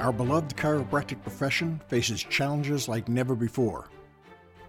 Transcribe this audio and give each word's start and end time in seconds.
our 0.00 0.12
beloved 0.12 0.56
chiropractic 0.56 1.22
profession 1.22 1.80
faces 1.88 2.22
challenges 2.22 2.88
like 2.88 3.08
never 3.08 3.34
before. 3.34 3.88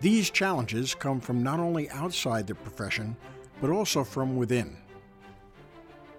These 0.02 0.30
challenges 0.30 0.94
come 0.94 1.22
from 1.22 1.42
not 1.42 1.60
only 1.60 1.90
outside 1.92 2.48
the 2.48 2.56
profession, 2.56 3.16
but 3.62 3.70
also 3.70 4.04
from 4.04 4.36
within. 4.36 4.76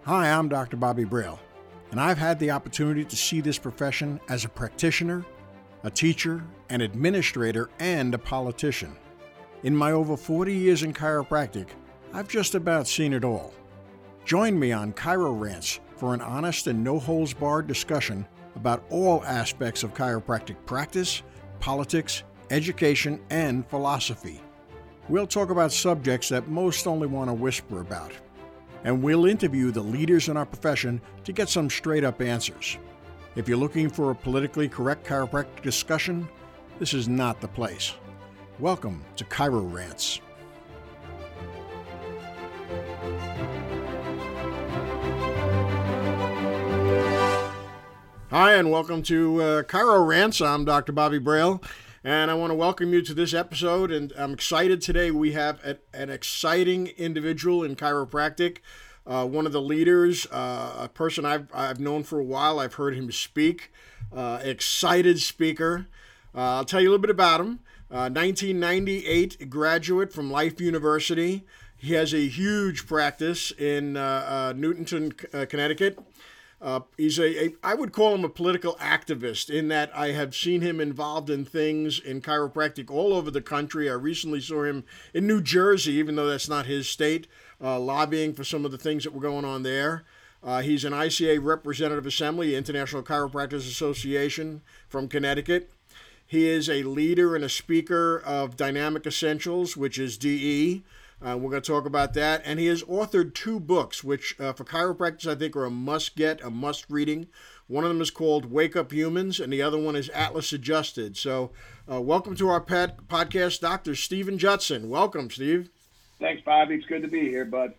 Hi, 0.04 0.30
I'm 0.30 0.48
Dr. 0.48 0.79
Bobby 0.79 1.04
Braille, 1.04 1.38
and 1.90 2.00
I've 2.00 2.18
had 2.18 2.38
the 2.38 2.52
opportunity 2.52 3.04
to 3.04 3.16
see 3.16 3.40
this 3.40 3.58
profession 3.58 4.18
as 4.29 4.44
a 4.44 4.48
practitioner, 4.48 5.24
a 5.84 5.90
teacher, 5.90 6.42
an 6.70 6.80
administrator, 6.80 7.68
and 7.80 8.14
a 8.14 8.18
politician. 8.18 8.96
In 9.62 9.76
my 9.76 9.92
over 9.92 10.16
40 10.16 10.54
years 10.54 10.82
in 10.82 10.94
chiropractic, 10.94 11.68
I've 12.14 12.29
just 12.29 12.54
about 12.54 12.88
seen 12.88 13.12
it 13.12 13.24
all. 13.24 13.52
Join 14.24 14.58
me 14.58 14.72
on 14.72 14.94
Chiro 14.94 15.38
Rants 15.38 15.80
for 15.96 16.14
an 16.14 16.22
honest 16.22 16.66
and 16.66 16.82
no 16.82 16.99
holds 16.99 17.35
barred 17.35 17.66
discussion 17.66 18.26
about 18.54 18.84
all 18.90 19.24
aspects 19.24 19.82
of 19.82 19.94
chiropractic 19.94 20.56
practice, 20.66 21.22
politics, 21.60 22.22
education, 22.50 23.20
and 23.30 23.66
philosophy. 23.68 24.40
We'll 25.08 25.26
talk 25.26 25.50
about 25.50 25.72
subjects 25.72 26.29
that 26.29 26.48
most 26.48 26.86
only 26.86 27.07
want 27.07 27.29
to 27.29 27.34
whisper 27.34 27.80
about. 27.80 28.12
And 28.84 29.02
we'll 29.02 29.26
interview 29.26 29.70
the 29.70 29.80
leaders 29.80 30.29
in 30.29 30.36
our 30.36 30.46
profession 30.46 31.00
to 31.24 31.32
get 31.32 31.48
some 31.48 31.70
straight 31.70 32.05
up 32.05 32.20
answers. 32.20 32.78
If 33.34 33.48
you're 33.48 33.56
looking 33.56 33.88
for 33.88 34.10
a 34.10 34.14
politically 34.14 34.69
correct 34.69 35.06
chiropractic 35.06 35.62
discussion, 35.62 36.28
this 36.78 36.94
is 36.94 37.08
not 37.08 37.41
the 37.41 37.48
place. 37.48 37.94
Welcome 38.58 39.05
to 39.16 39.24
Chiro 39.24 39.72
Rants. 39.72 40.20
Hi, 48.33 48.55
and 48.55 48.70
welcome 48.70 49.02
to 49.02 49.42
uh, 49.42 49.62
Chiro 49.64 50.06
Rants. 50.06 50.41
I'm 50.41 50.64
Dr. 50.64 50.91
Bobby 50.92 51.19
Braille, 51.19 51.62
and 52.02 52.30
I 52.30 52.34
want 52.34 52.50
to 52.50 52.55
welcome 52.55 52.94
you 52.94 53.02
to 53.02 53.12
this 53.12 53.34
episode. 53.34 53.91
And 53.91 54.11
I'm 54.16 54.33
excited 54.33 54.80
today. 54.80 55.11
We 55.11 55.33
have 55.33 55.62
a, 55.62 55.77
an 55.92 56.08
exciting 56.08 56.86
individual 56.97 57.62
in 57.62 57.77
chiropractic, 57.77 58.61
uh, 59.06 59.27
one 59.27 59.44
of 59.44 59.52
the 59.52 59.61
leaders, 59.61 60.27
uh, 60.33 60.77
a 60.78 60.89
person 60.89 61.27
I've, 61.27 61.47
I've 61.52 61.78
known 61.78 62.05
for 62.05 62.19
a 62.19 62.24
while. 62.24 62.58
I've 62.58 62.72
heard 62.72 62.94
him 62.94 63.12
speak, 63.12 63.70
uh, 64.16 64.41
excited 64.42 65.20
speaker. 65.20 65.89
Uh, 66.34 66.56
I'll 66.56 66.64
tell 66.64 66.80
you 66.80 66.89
a 66.89 66.92
little 66.92 67.02
bit 67.02 67.11
about 67.11 67.39
him. 67.39 67.61
1998 67.89 69.36
uh, 69.42 69.44
graduate 69.44 70.11
from 70.11 70.30
Life 70.30 70.58
University. 70.58 71.44
He 71.77 71.92
has 71.92 72.14
a 72.14 72.28
huge 72.28 72.86
practice 72.86 73.50
in 73.50 73.98
uh, 73.98 74.55
Newington, 74.56 75.12
Connecticut. 75.12 75.98
Uh, 76.62 76.80
he's 76.96 77.18
a, 77.18 77.46
a, 77.46 77.55
I 77.64 77.74
would 77.74 77.92
call 77.92 78.14
him 78.14 78.24
a 78.24 78.28
political 78.28 78.74
activist 78.74 79.50
in 79.50 79.66
that 79.68 79.91
I 79.96 80.12
have 80.12 80.32
seen 80.32 80.60
him 80.60 80.80
involved 80.80 81.28
in 81.28 81.44
things 81.44 81.98
in 81.98 82.20
chiropractic 82.20 82.88
all 82.88 83.12
over 83.12 83.32
the 83.32 83.41
country. 83.41 83.91
I 83.91 83.94
recently 83.94 84.41
saw 84.41 84.62
him 84.62 84.84
in 85.12 85.27
New 85.27 85.42
Jersey, 85.42 85.94
even 85.94 86.14
though 86.14 86.28
that's 86.28 86.48
not 86.48 86.66
his 86.66 86.88
state, 86.88 87.27
uh, 87.60 87.80
lobbying 87.80 88.33
for 88.33 88.44
some 88.44 88.64
of 88.64 88.70
the 88.70 88.78
things 88.78 89.02
that 89.02 89.12
were 89.12 89.20
going 89.20 89.44
on 89.44 89.64
there. 89.64 90.05
Uh, 90.40 90.62
he's 90.62 90.84
an 90.84 90.92
ICA 90.92 91.38
Representative 91.42 92.06
Assembly, 92.06 92.55
International 92.55 93.02
Chiropractors 93.02 93.68
Association 93.68 94.62
from 94.88 95.08
Connecticut. 95.08 95.68
He 96.24 96.48
is 96.48 96.70
a 96.70 96.84
leader 96.84 97.34
and 97.34 97.44
a 97.44 97.48
speaker 97.48 98.18
of 98.24 98.56
Dynamic 98.56 99.05
Essentials, 99.05 99.77
which 99.77 99.98
is 99.98 100.16
DE. 100.16 100.83
Uh, 101.24 101.36
we're 101.36 101.50
going 101.50 101.62
to 101.62 101.72
talk 101.72 101.86
about 101.86 102.14
that. 102.14 102.42
And 102.44 102.58
he 102.58 102.66
has 102.66 102.82
authored 102.82 103.34
two 103.34 103.60
books, 103.60 104.02
which 104.02 104.38
uh, 104.40 104.52
for 104.52 104.64
chiropractors 104.64 105.30
I 105.30 105.36
think 105.36 105.54
are 105.54 105.64
a 105.64 105.70
must 105.70 106.16
get, 106.16 106.42
a 106.42 106.50
must 106.50 106.86
reading. 106.90 107.28
One 107.68 107.84
of 107.84 107.90
them 107.90 108.00
is 108.00 108.10
called 108.10 108.50
Wake 108.50 108.74
Up 108.74 108.92
Humans, 108.92 109.38
and 109.38 109.52
the 109.52 109.62
other 109.62 109.78
one 109.78 109.94
is 109.94 110.08
Atlas 110.08 110.52
Adjusted. 110.52 111.16
So, 111.16 111.52
uh, 111.90 112.00
welcome 112.00 112.34
to 112.36 112.48
our 112.48 112.61
pet 112.61 113.06
podcast, 113.06 113.61
Dr. 113.61 113.94
Stephen 113.94 114.36
Judson. 114.36 114.90
Welcome, 114.90 115.30
Steve. 115.30 115.70
Thanks, 116.18 116.42
Bobby. 116.44 116.74
It's 116.74 116.86
good 116.86 117.02
to 117.02 117.08
be 117.08 117.28
here, 117.28 117.44
bud. 117.44 117.74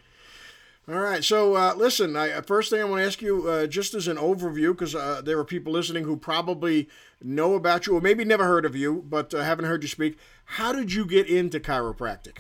All 0.88 0.96
right. 0.96 1.24
So, 1.24 1.56
uh, 1.56 1.74
listen, 1.76 2.16
I, 2.16 2.42
first 2.42 2.70
thing 2.70 2.82
I 2.82 2.86
want 2.86 3.02
to 3.02 3.06
ask 3.06 3.22
you, 3.22 3.48
uh, 3.48 3.68
just 3.68 3.94
as 3.94 4.08
an 4.08 4.18
overview, 4.18 4.72
because 4.72 4.96
uh, 4.96 5.22
there 5.24 5.38
are 5.38 5.46
people 5.46 5.74
listening 5.74 6.06
who 6.06 6.16
probably 6.16 6.90
know 7.22 7.56
about 7.56 7.88
you 7.88 7.96
or 7.96 8.02
maybe 8.02 8.24
never 8.26 8.46
heard 8.46 8.66
of 8.66 8.76
you, 8.76 9.04
but 9.08 9.34
uh, 9.34 9.44
haven't 9.44 9.66
heard 9.66 9.84
you 9.84 9.90
speak. 9.90 10.18
How 10.46 10.72
did 10.74 10.94
you 10.94 11.06
get 11.06 11.28
into 11.28 11.60
chiropractic? 11.60 12.38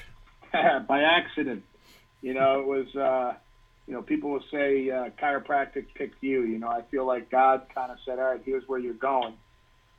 by 0.88 1.02
accident. 1.02 1.64
You 2.22 2.34
know, 2.34 2.62
it 2.62 2.68
was, 2.68 2.96
uh, 2.96 3.34
you 3.88 3.94
know, 3.94 4.02
people 4.02 4.32
will 4.32 4.44
say 4.52 4.90
uh, 4.90 5.10
chiropractic 5.22 5.86
picked 5.96 6.24
you. 6.24 6.44
You 6.44 6.60
know, 6.60 6.68
I 6.70 6.84
feel 6.92 7.06
like 7.06 7.30
God 7.30 7.64
kind 7.74 7.92
of 7.92 7.98
said, 8.06 8.20
all 8.20 8.32
right, 8.32 8.42
here's 8.46 8.68
where 8.68 8.80
you're 8.80 8.94
going. 8.94 9.34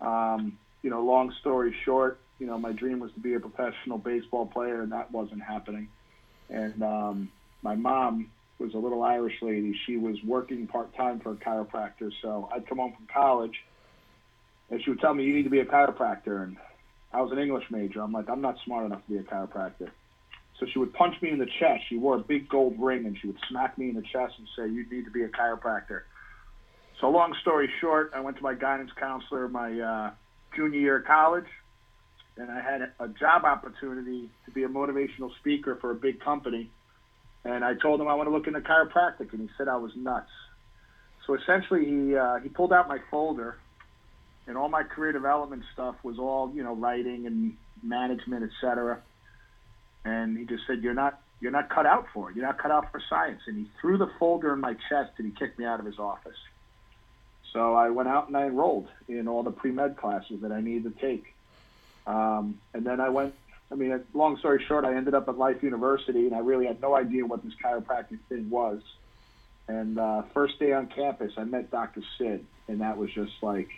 Um, 0.00 0.58
you 0.82 0.90
know, 0.90 1.02
long 1.02 1.32
story 1.40 1.74
short, 1.84 2.18
you 2.38 2.46
know, 2.46 2.58
my 2.58 2.72
dream 2.72 3.00
was 3.00 3.12
to 3.12 3.20
be 3.20 3.34
a 3.34 3.40
professional 3.40 3.98
baseball 3.98 4.46
player, 4.46 4.82
and 4.82 4.92
that 4.92 5.10
wasn't 5.10 5.42
happening. 5.42 5.88
And 6.50 6.82
um, 6.82 7.30
my 7.62 7.74
mom 7.74 8.30
was 8.58 8.74
a 8.74 8.78
little 8.78 9.02
Irish 9.02 9.34
lady. 9.42 9.74
She 9.86 9.96
was 9.96 10.16
working 10.24 10.66
part 10.66 10.94
time 10.94 11.20
for 11.20 11.32
a 11.32 11.36
chiropractor. 11.36 12.10
So 12.22 12.48
I'd 12.52 12.66
come 12.66 12.78
home 12.78 12.92
from 12.94 13.06
college, 13.12 13.54
and 14.70 14.82
she 14.82 14.90
would 14.90 15.00
tell 15.00 15.14
me, 15.14 15.24
"You 15.24 15.34
need 15.34 15.44
to 15.44 15.50
be 15.50 15.60
a 15.60 15.64
chiropractor." 15.64 16.42
And 16.42 16.56
I 17.12 17.22
was 17.22 17.32
an 17.32 17.38
English 17.38 17.64
major. 17.70 18.00
I'm 18.00 18.12
like, 18.12 18.28
I'm 18.28 18.40
not 18.40 18.56
smart 18.64 18.86
enough 18.86 19.04
to 19.06 19.12
be 19.12 19.18
a 19.18 19.22
chiropractor. 19.22 19.90
So 20.60 20.66
she 20.72 20.78
would 20.78 20.92
punch 20.94 21.20
me 21.20 21.30
in 21.30 21.38
the 21.38 21.48
chest. 21.58 21.82
She 21.88 21.96
wore 21.96 22.16
a 22.16 22.20
big 22.20 22.48
gold 22.48 22.76
ring 22.78 23.06
and 23.06 23.16
she 23.20 23.26
would 23.26 23.38
smack 23.48 23.76
me 23.76 23.88
in 23.88 23.96
the 23.96 24.02
chest 24.02 24.34
and 24.38 24.46
say, 24.56 24.68
You 24.68 24.86
need 24.90 25.04
to 25.04 25.10
be 25.10 25.24
a 25.24 25.28
chiropractor. 25.28 26.02
So, 27.00 27.10
long 27.10 27.34
story 27.42 27.68
short, 27.80 28.12
I 28.14 28.20
went 28.20 28.36
to 28.36 28.42
my 28.42 28.54
guidance 28.54 28.90
counselor 28.98 29.48
my 29.48 29.80
uh, 29.80 30.10
junior 30.54 30.78
year 30.78 30.98
of 30.98 31.06
college, 31.06 31.48
and 32.36 32.50
I 32.50 32.60
had 32.60 32.92
a 33.00 33.08
job 33.08 33.44
opportunity 33.44 34.30
to 34.46 34.52
be 34.52 34.62
a 34.62 34.68
motivational 34.68 35.34
speaker 35.40 35.76
for 35.80 35.90
a 35.90 35.94
big 35.96 36.20
company. 36.20 36.70
And 37.44 37.64
I 37.64 37.74
told 37.74 38.00
him 38.00 38.06
I 38.06 38.14
want 38.14 38.28
to 38.28 38.34
look 38.34 38.46
into 38.46 38.60
chiropractic, 38.60 39.32
and 39.32 39.40
he 39.40 39.48
said 39.58 39.66
I 39.66 39.76
was 39.76 39.90
nuts. 39.96 40.30
So 41.26 41.34
essentially, 41.34 41.84
he 41.84 42.16
uh, 42.16 42.38
he 42.38 42.48
pulled 42.48 42.72
out 42.72 42.86
my 42.86 42.98
folder, 43.10 43.56
and 44.46 44.56
all 44.56 44.68
my 44.68 44.84
career 44.84 45.10
development 45.10 45.64
stuff 45.72 45.96
was 46.04 46.18
all 46.20 46.52
you 46.54 46.62
know 46.62 46.76
writing 46.76 47.26
and 47.26 47.56
management, 47.82 48.44
etc 48.44 49.02
and 50.04 50.36
he 50.36 50.44
just 50.44 50.66
said, 50.66 50.82
"You're 50.82 50.94
not 50.94 51.20
you're 51.40 51.52
not 51.52 51.68
cut 51.68 51.86
out 51.86 52.06
for 52.12 52.30
it. 52.30 52.36
You're 52.36 52.46
not 52.46 52.58
cut 52.58 52.70
out 52.70 52.90
for 52.90 53.00
science." 53.08 53.42
And 53.46 53.56
he 53.56 53.66
threw 53.80 53.98
the 53.98 54.10
folder 54.18 54.52
in 54.52 54.60
my 54.60 54.74
chest 54.88 55.12
and 55.18 55.26
he 55.26 55.32
kicked 55.32 55.58
me 55.58 55.64
out 55.64 55.80
of 55.80 55.86
his 55.86 55.98
office. 55.98 56.36
So 57.52 57.74
I 57.74 57.90
went 57.90 58.08
out 58.08 58.28
and 58.28 58.36
I 58.36 58.46
enrolled 58.46 58.88
in 59.08 59.28
all 59.28 59.42
the 59.42 59.52
pre 59.52 59.70
med 59.70 59.96
classes 59.96 60.40
that 60.42 60.52
I 60.52 60.60
needed 60.60 60.96
to 60.96 61.00
take. 61.00 61.34
Um, 62.06 62.58
and 62.74 62.84
then 62.84 63.00
I 63.00 63.08
went. 63.08 63.34
I 63.72 63.76
mean, 63.76 64.04
long 64.12 64.36
story 64.38 64.62
short, 64.68 64.84
I 64.84 64.94
ended 64.94 65.14
up 65.14 65.26
at 65.28 65.38
Life 65.38 65.62
University, 65.62 66.26
and 66.26 66.34
I 66.34 66.40
really 66.40 66.66
had 66.66 66.80
no 66.80 66.94
idea 66.94 67.24
what 67.24 67.42
this 67.42 67.54
chiropractic 67.64 68.18
thing 68.28 68.50
was. 68.50 68.82
And 69.66 69.98
uh, 69.98 70.22
first 70.34 70.58
day 70.58 70.72
on 70.72 70.86
campus, 70.88 71.32
I 71.38 71.44
met 71.44 71.70
Dr. 71.70 72.02
Sid, 72.18 72.44
and 72.68 72.80
that 72.82 72.98
was 72.98 73.10
just 73.10 73.32
like, 73.42 73.70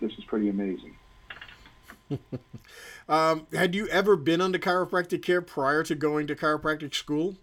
this 0.00 0.12
is 0.12 0.24
pretty 0.24 0.48
amazing. 0.48 0.94
um, 3.08 3.46
had 3.52 3.74
you 3.74 3.88
ever 3.88 4.16
been 4.16 4.40
under 4.40 4.58
chiropractic 4.58 5.22
care 5.22 5.42
prior 5.42 5.82
to 5.84 5.94
going 5.94 6.26
to 6.26 6.34
chiropractic 6.34 6.94
school? 6.94 7.36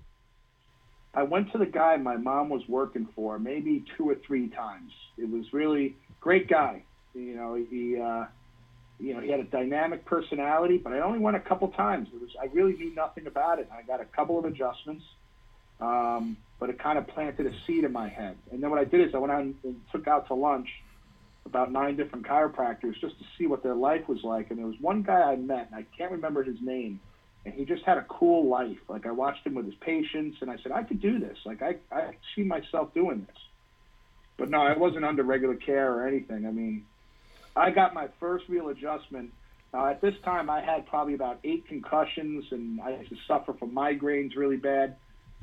I 1.14 1.24
went 1.24 1.52
to 1.52 1.58
the 1.58 1.66
guy 1.66 1.98
my 1.98 2.18
mom 2.18 2.50
was 2.50 2.64
working 2.68 3.08
for 3.16 3.38
maybe 3.38 3.86
two 3.96 4.10
or 4.10 4.16
three 4.16 4.48
times. 4.50 4.92
It 5.18 5.30
was 5.30 5.54
really 5.54 5.96
great 6.20 6.48
guy. 6.48 6.84
You 7.14 7.36
know, 7.36 7.54
he 7.54 8.00
uh, 8.00 8.26
you 9.00 9.14
know 9.14 9.20
he 9.22 9.30
had 9.30 9.40
a 9.40 9.46
dynamic 9.46 10.06
personality, 10.06 10.78
but 10.78 10.94
I 10.94 11.00
only 11.00 11.20
went 11.20 11.38
a 11.38 11.40
couple 11.40 11.68
times. 11.70 12.08
It 12.14 12.20
was 12.20 12.32
I 12.42 12.46
really 12.46 12.74
knew 12.74 12.96
nothing 12.96 13.28
about 13.28 13.60
it. 13.60 13.70
I 13.72 13.84
got 13.84 14.02
a 14.02 14.06
couple 14.06 14.40
of 14.40 14.46
adjustments, 14.46 15.04
um, 15.80 16.36
but 16.60 16.72
it 16.72 16.80
kind 16.80 16.98
of 16.98 17.08
planted 17.08 17.46
a 17.46 17.54
seed 17.68 17.84
in 17.84 17.92
my 17.92 18.10
head. 18.10 18.36
And 18.52 18.64
then 18.64 18.72
what 18.72 18.80
I 18.80 18.86
did 18.86 19.08
is 19.08 19.14
I 19.14 19.20
went 19.20 19.32
out 19.32 19.42
and 19.42 19.82
took 19.92 20.08
out 20.08 20.28
to 20.30 20.34
lunch 20.34 20.70
about 21.46 21.72
nine 21.72 21.96
different 21.96 22.26
chiropractors 22.26 23.00
just 23.00 23.18
to 23.20 23.26
see 23.38 23.48
what 23.48 23.64
their 23.64 23.76
life 23.76 24.08
was 24.08 24.24
like. 24.24 24.50
And 24.50 24.60
there 24.60 24.66
was 24.66 24.80
one 24.80 25.02
guy 25.02 25.22
I 25.22 25.36
met, 25.36 25.68
and 25.72 25.76
I 25.76 25.86
can't 25.98 26.12
remember 26.12 26.44
his 26.44 26.62
name, 26.62 27.00
and 27.46 27.54
he 27.54 27.66
just 27.66 27.84
had 27.84 27.98
a 27.98 28.04
cool 28.04 28.48
life. 28.48 28.80
Like 28.88 29.06
I 29.06 29.12
watched 29.12 29.46
him 29.46 29.56
with 29.56 29.66
his 29.66 29.76
patients, 29.76 30.38
and 30.42 30.50
I 30.50 30.58
said, 30.58 30.72
I 30.72 30.84
could 30.84 31.02
do 31.02 31.20
this. 31.20 31.38
Like 31.46 31.62
I, 31.62 31.76
I 31.92 32.16
see 32.36 32.44
myself 32.44 32.94
doing 32.94 33.26
this. 33.28 33.38
But 34.38 34.50
no, 34.50 34.62
I 34.62 34.76
wasn't 34.76 35.06
under 35.06 35.24
regular 35.24 35.56
care 35.56 35.94
or 35.94 36.08
anything. 36.08 36.48
I 36.48 36.52
mean, 36.52 36.86
I 37.56 37.70
got 37.70 37.94
my 37.94 38.08
first 38.20 38.46
real 38.48 38.70
adjustment. 38.70 39.32
Now, 39.74 39.88
at 39.88 40.02
this 40.02 40.16
time, 40.24 40.50
I 40.50 40.62
had 40.62 40.86
probably 40.88 41.14
about 41.14 41.40
eight 41.44 41.68
concussions, 41.68 42.46
and 42.52 42.82
I 42.82 42.96
used 42.96 43.10
to 43.10 43.18
suffer 43.28 43.54
from 43.54 43.72
migraines 43.72 44.36
really 44.36 44.58
bad. 44.58 44.96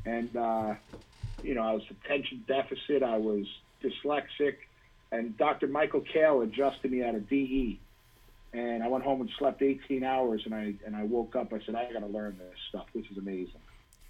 And, 0.05 0.35
uh, 0.37 0.75
you 1.43 1.55
know, 1.55 1.63
I 1.63 1.73
was 1.73 1.83
attention 1.91 2.45
deficit. 2.47 3.03
I 3.03 3.19
was 3.19 3.47
dyslexic 3.83 4.57
and 5.13 5.37
Dr. 5.37 5.67
Michael 5.67 6.03
Kale 6.03 6.43
adjusted 6.43 6.91
me 6.91 7.03
out 7.03 7.15
of 7.15 7.29
DE. 7.29 7.81
And 8.53 8.83
I 8.83 8.89
went 8.89 9.05
home 9.05 9.21
and 9.21 9.31
slept 9.39 9.63
18 9.63 10.03
hours, 10.03 10.43
and 10.45 10.53
I 10.53 10.75
and 10.85 10.97
I 10.97 11.05
woke 11.05 11.37
up. 11.37 11.53
I 11.53 11.61
said, 11.65 11.77
I 11.77 11.93
got 11.93 12.01
to 12.01 12.07
learn 12.07 12.37
this 12.37 12.59
stuff. 12.69 12.87
This 12.93 13.05
is 13.11 13.17
amazing. 13.17 13.61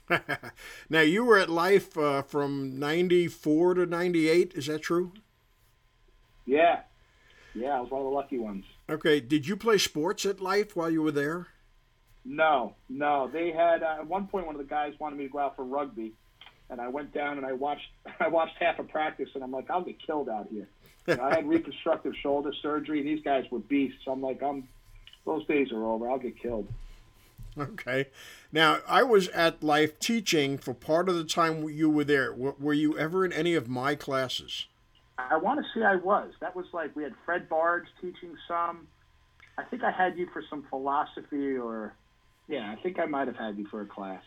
now 0.91 1.00
you 1.00 1.25
were 1.25 1.38
at 1.38 1.50
Life 1.50 1.97
uh, 1.99 2.23
from 2.23 2.79
'94 2.79 3.75
to 3.75 3.87
'98. 3.87 4.55
Is 4.55 4.67
that 4.67 4.81
true? 4.81 5.12
Yeah, 6.47 6.81
Yeah, 7.55 7.76
I 7.76 7.81
was 7.81 7.91
one 7.91 8.00
of 8.00 8.06
the 8.06 8.12
lucky 8.12 8.38
ones. 8.38 8.64
Okay. 8.88 9.20
Did 9.20 9.46
you 9.46 9.56
play 9.56 9.79
sports 9.79 10.25
at 10.25 10.41
Life 10.41 10.75
while 10.75 10.91
you 10.91 11.03
were 11.03 11.12
there? 11.12 11.49
No, 12.25 12.75
no. 12.88 13.31
They 13.32 13.53
had 13.53 13.82
uh, 13.82 13.99
at 14.00 14.06
one 14.06 14.26
point 14.26 14.46
one 14.46 14.55
of 14.55 14.61
the 14.61 14.67
guys 14.69 14.94
wanted 14.99 15.17
me 15.17 15.26
to 15.26 15.31
go 15.31 15.38
out 15.38 15.55
for 15.55 15.64
rugby, 15.64 16.12
and 16.69 16.81
I 16.81 16.88
went 16.88 17.12
down 17.14 17.37
and 17.37 17.46
I 17.46 17.53
watched 17.53 17.87
I 18.20 18.29
watched 18.29 18.56
half 18.58 18.79
a 18.79 18.85
practice, 18.85 19.29
and 19.35 19.44
I'm 19.44 19.53
like, 19.53 19.70
I'll 19.70 19.85
get 19.85 19.96
killed 20.05 20.29
out 20.29 20.49
here. 20.50 20.69
I 21.08 21.35
had 21.35 21.49
reconstructive 21.49 22.14
shoulder 22.23 22.52
surgery. 22.62 23.02
These 23.02 23.23
guys 23.25 23.44
were 23.50 23.58
beasts. 23.58 24.02
I'm 24.06 24.23
like, 24.23 24.43
I'm 24.43 24.69
those 25.25 25.47
days 25.47 25.73
are 25.73 25.85
over. 25.85 26.11
I'll 26.11 26.19
get 26.19 26.41
killed. 26.41 26.69
Okay. 27.58 28.06
Now, 28.52 28.79
I 28.87 29.02
was 29.02 29.29
at 29.29 29.62
Life 29.62 29.99
teaching 29.99 30.56
for 30.56 30.73
part 30.73 31.08
of 31.08 31.17
the 31.17 31.25
time 31.25 31.69
you 31.69 31.91
were 31.91 32.05
there. 32.05 32.31
W- 32.31 32.55
were 32.58 32.73
you 32.73 32.97
ever 32.97 33.25
in 33.25 33.32
any 33.32 33.55
of 33.55 33.69
my 33.69 33.94
classes? 33.94 34.67
I 35.19 35.37
want 35.37 35.61
to 35.61 35.67
say 35.79 35.85
I 35.85 35.97
was. 35.97 36.32
That 36.41 36.56
was 36.56 36.67
like 36.73 36.94
we 36.97 37.03
had 37.03 37.12
Fred 37.25 37.49
Barge 37.49 37.87
teaching 38.00 38.37
some. 38.49 38.87
I 39.58 39.64
think 39.64 39.82
I 39.82 39.91
had 39.91 40.17
you 40.17 40.26
for 40.32 40.43
some 40.49 40.64
philosophy, 40.70 41.56
or 41.56 41.93
yeah, 42.49 42.70
I 42.70 42.81
think 42.82 42.99
I 42.99 43.05
might 43.05 43.26
have 43.26 43.37
had 43.37 43.58
you 43.58 43.67
for 43.67 43.82
a 43.82 43.87
class. 43.87 44.23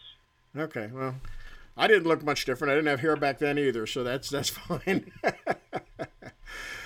Okay. 0.55 0.89
Well, 0.93 1.15
I 1.75 1.87
didn't 1.87 2.07
look 2.07 2.23
much 2.23 2.45
different. 2.45 2.71
I 2.71 2.75
didn't 2.75 2.89
have 2.89 2.99
hair 2.99 3.15
back 3.15 3.39
then 3.39 3.57
either, 3.57 3.87
so 3.87 4.03
that's 4.03 4.29
that's 4.29 4.49
fine. 4.49 5.11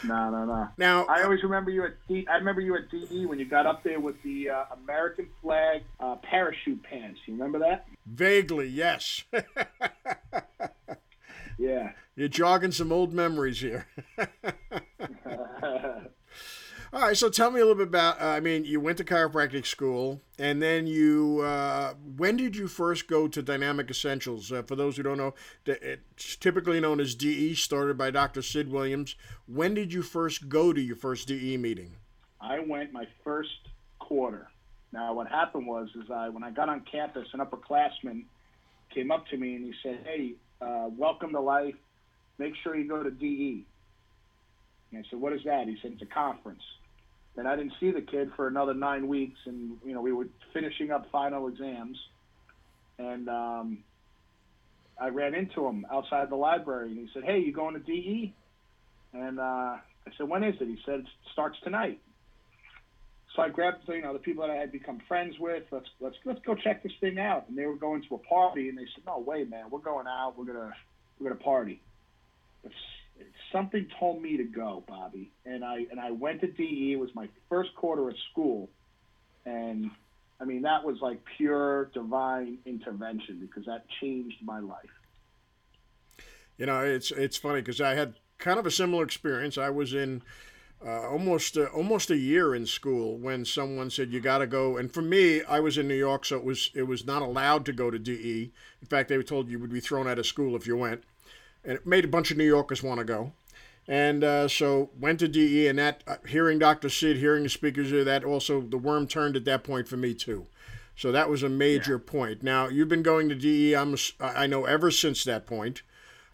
No, 0.07 0.29
no, 0.29 0.45
no. 0.45 0.67
now, 0.77 1.05
I 1.05 1.23
always 1.23 1.43
remember 1.43 1.69
you 1.71 1.83
at 1.85 1.95
D. 2.07 2.25
I 2.29 2.35
remember 2.35 2.61
you 2.61 2.75
at 2.75 2.89
DE 2.89 3.25
when 3.25 3.39
you 3.39 3.45
got 3.45 3.65
up 3.65 3.83
there 3.83 3.99
with 3.99 4.21
the 4.23 4.49
uh, 4.49 4.63
American 4.83 5.27
flag 5.41 5.83
uh, 5.99 6.15
parachute 6.15 6.81
pants. 6.83 7.19
You 7.25 7.33
remember 7.33 7.59
that? 7.59 7.85
vaguely, 8.05 8.67
yes. 8.67 9.23
Yeah. 11.57 11.91
You're 12.15 12.27
jogging 12.27 12.71
some 12.71 12.91
old 12.91 13.13
memories 13.13 13.61
here. 13.61 13.87
All 16.97 17.03
right, 17.03 17.15
so 17.15 17.29
tell 17.29 17.51
me 17.51 17.59
a 17.59 17.63
little 17.63 17.75
bit 17.75 17.89
about. 17.89 18.19
Uh, 18.19 18.25
I 18.25 18.39
mean, 18.39 18.65
you 18.65 18.79
went 18.79 18.97
to 18.97 19.03
chiropractic 19.03 19.67
school, 19.67 20.19
and 20.39 20.59
then 20.59 20.87
you. 20.87 21.41
Uh, 21.41 21.93
when 21.93 22.37
did 22.37 22.55
you 22.55 22.67
first 22.67 23.07
go 23.07 23.27
to 23.27 23.43
Dynamic 23.43 23.91
Essentials? 23.91 24.51
Uh, 24.51 24.63
for 24.63 24.75
those 24.75 24.97
who 24.97 25.03
don't 25.03 25.19
know, 25.19 25.35
it's 25.67 26.35
typically 26.37 26.79
known 26.79 26.99
as 26.99 27.13
DE, 27.13 27.53
started 27.53 27.99
by 27.99 28.09
Dr. 28.09 28.41
Sid 28.41 28.71
Williams. 28.71 29.15
When 29.45 29.75
did 29.75 29.93
you 29.93 30.01
first 30.01 30.49
go 30.49 30.73
to 30.73 30.81
your 30.81 30.95
first 30.95 31.27
DE 31.27 31.55
meeting? 31.57 31.97
I 32.41 32.61
went 32.61 32.91
my 32.91 33.05
first 33.23 33.69
quarter. 33.99 34.47
Now, 34.91 35.13
what 35.13 35.27
happened 35.27 35.67
was, 35.67 35.89
is 36.03 36.09
I 36.09 36.29
when 36.29 36.43
I 36.43 36.49
got 36.49 36.67
on 36.67 36.83
campus, 36.91 37.27
an 37.31 37.41
upperclassman 37.41 38.23
came 38.91 39.11
up 39.11 39.27
to 39.27 39.37
me 39.37 39.53
and 39.53 39.65
he 39.65 39.73
said, 39.83 39.99
"Hey, 40.03 40.33
uh, 40.61 40.89
welcome 40.97 41.31
to 41.33 41.41
life. 41.41 41.75
Make 42.39 42.55
sure 42.63 42.75
you 42.75 42.87
go 42.87 43.03
to 43.03 43.11
DE." 43.11 43.67
And 44.91 45.05
I 45.05 45.09
said, 45.11 45.21
"What 45.21 45.33
is 45.33 45.43
that?" 45.45 45.67
He 45.67 45.77
said, 45.79 45.91
"It's 45.91 46.01
a 46.01 46.07
conference." 46.07 46.63
Then 47.37 47.45
I 47.45 47.55
didn't 47.55 47.73
see 47.79 47.91
the 47.91 48.01
kid 48.01 48.31
for 48.35 48.47
another 48.47 48.73
nine 48.73 49.07
weeks, 49.07 49.39
and 49.45 49.77
you 49.85 49.93
know 49.93 50.01
we 50.01 50.11
were 50.11 50.27
finishing 50.53 50.89
up 50.89 51.05
final 51.11 51.47
exams, 51.47 51.95
and 52.97 53.29
um, 53.29 53.77
I 54.99 55.09
ran 55.09 55.35
into 55.35 55.63
him 55.67 55.85
outside 55.91 56.31
the 56.31 56.35
library, 56.35 56.89
and 56.89 56.97
he 56.97 57.07
said, 57.13 57.23
"Hey, 57.23 57.39
you 57.39 57.53
going 57.53 57.75
to 57.75 57.79
DE?" 57.79 58.33
And 59.13 59.39
uh, 59.39 59.43
I 59.43 60.11
said, 60.17 60.27
"When 60.27 60.43
is 60.43 60.55
it?" 60.59 60.67
He 60.67 60.79
said, 60.83 61.01
"It 61.01 61.05
starts 61.31 61.57
tonight." 61.63 61.99
So 63.35 63.43
I 63.43 63.49
grabbed, 63.49 63.87
you 63.87 64.01
know, 64.01 64.13
the 64.13 64.19
people 64.19 64.47
that 64.47 64.51
I 64.51 64.55
had 64.55 64.71
become 64.71 64.99
friends 65.07 65.35
with. 65.39 65.61
Let's 65.71 65.89
let's 65.99 66.15
let's 66.25 66.39
go 66.43 66.55
check 66.55 66.81
this 66.81 66.93
thing 66.99 67.19
out. 67.19 67.47
And 67.47 67.55
they 67.55 67.67
were 67.67 67.75
going 67.75 68.01
to 68.09 68.15
a 68.15 68.17
party, 68.17 68.67
and 68.67 68.75
they 68.75 68.85
said, 68.95 69.05
"No 69.05 69.19
way, 69.19 69.43
man, 69.43 69.65
we're 69.69 69.77
going 69.77 70.07
out. 70.07 70.33
We're 70.35 70.45
gonna 70.45 70.73
we're 71.19 71.29
gonna 71.29 71.39
party." 71.39 71.81
It's, 72.63 72.73
something 73.51 73.87
told 73.99 74.21
me 74.21 74.37
to 74.37 74.43
go, 74.43 74.83
Bobby, 74.87 75.31
and 75.45 75.63
I 75.63 75.85
and 75.91 75.99
I 75.99 76.11
went 76.11 76.41
to 76.41 76.47
DE. 76.47 76.93
It 76.93 76.99
was 76.99 77.13
my 77.15 77.27
first 77.49 77.75
quarter 77.75 78.09
of 78.09 78.15
school, 78.31 78.69
and 79.45 79.89
I 80.39 80.45
mean 80.45 80.63
that 80.63 80.83
was 80.83 80.97
like 81.01 81.19
pure 81.37 81.85
divine 81.93 82.57
intervention 82.65 83.39
because 83.39 83.65
that 83.65 83.85
changed 84.01 84.37
my 84.43 84.59
life. 84.59 84.89
You 86.57 86.65
know, 86.65 86.81
it's 86.81 87.11
it's 87.11 87.37
funny 87.37 87.61
because 87.61 87.81
I 87.81 87.93
had 87.93 88.15
kind 88.37 88.59
of 88.59 88.65
a 88.65 88.71
similar 88.71 89.03
experience. 89.03 89.57
I 89.57 89.69
was 89.69 89.93
in 89.93 90.21
uh, 90.85 91.09
almost 91.09 91.57
uh, 91.57 91.65
almost 91.65 92.09
a 92.11 92.17
year 92.17 92.53
in 92.53 92.65
school 92.65 93.17
when 93.17 93.45
someone 93.45 93.89
said 93.89 94.11
you 94.11 94.19
got 94.19 94.39
to 94.39 94.47
go. 94.47 94.77
And 94.77 94.91
for 94.91 95.01
me, 95.01 95.43
I 95.43 95.59
was 95.59 95.77
in 95.77 95.87
New 95.87 95.95
York, 95.95 96.25
so 96.25 96.37
it 96.37 96.43
was 96.43 96.71
it 96.75 96.83
was 96.83 97.05
not 97.05 97.21
allowed 97.21 97.65
to 97.65 97.73
go 97.73 97.89
to 97.89 97.99
DE. 97.99 98.51
In 98.81 98.87
fact, 98.87 99.09
they 99.09 99.17
were 99.17 99.23
told 99.23 99.49
you 99.49 99.59
would 99.59 99.71
be 99.71 99.79
thrown 99.79 100.07
out 100.07 100.19
of 100.19 100.25
school 100.25 100.55
if 100.55 100.67
you 100.67 100.77
went, 100.77 101.03
and 101.67 101.75
it 101.75 101.85
made 101.85 102.05
a 102.05 102.07
bunch 102.07 102.31
of 102.31 102.37
New 102.37 102.45
Yorkers 102.45 102.81
want 102.81 102.99
to 102.99 103.03
go. 103.03 103.33
And 103.87 104.23
uh, 104.23 104.47
so 104.47 104.89
went 104.99 105.19
to 105.19 105.27
DE, 105.27 105.67
and 105.67 105.77
that 105.77 106.03
uh, 106.07 106.15
hearing 106.27 106.59
Dr. 106.59 106.89
Sid, 106.89 107.17
hearing 107.17 107.43
the 107.43 107.49
speakers 107.49 107.91
there, 107.91 108.03
that 108.03 108.23
also 108.23 108.61
the 108.61 108.77
worm 108.77 109.07
turned 109.07 109.35
at 109.35 109.45
that 109.45 109.63
point 109.63 109.87
for 109.87 109.97
me 109.97 110.13
too. 110.13 110.47
So 110.95 111.11
that 111.11 111.29
was 111.29 111.43
a 111.43 111.49
major 111.49 112.01
yeah. 112.03 112.11
point. 112.11 112.43
Now 112.43 112.67
you've 112.67 112.89
been 112.89 113.03
going 113.03 113.29
to 113.29 113.35
DE. 113.35 113.75
I'm 113.75 113.95
I 114.19 114.47
know 114.47 114.65
ever 114.65 114.89
since 114.89 115.23
that 115.23 115.45
point. 115.45 115.83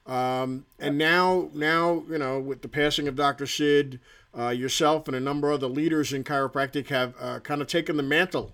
Um, 0.06 0.66
and 0.80 0.98
now, 0.98 1.50
now 1.54 2.04
you 2.10 2.18
know, 2.18 2.40
with 2.40 2.62
the 2.62 2.68
passing 2.68 3.08
of 3.08 3.16
Dr. 3.16 3.46
Sid, 3.46 4.00
uh, 4.38 4.50
yourself 4.50 5.08
and 5.08 5.16
a 5.16 5.20
number 5.20 5.50
of 5.50 5.56
other 5.56 5.68
leaders 5.68 6.12
in 6.12 6.24
chiropractic 6.24 6.88
have 6.88 7.14
uh, 7.20 7.40
kind 7.40 7.62
of 7.62 7.68
taken 7.68 7.98
the 7.98 8.04
mantle 8.04 8.54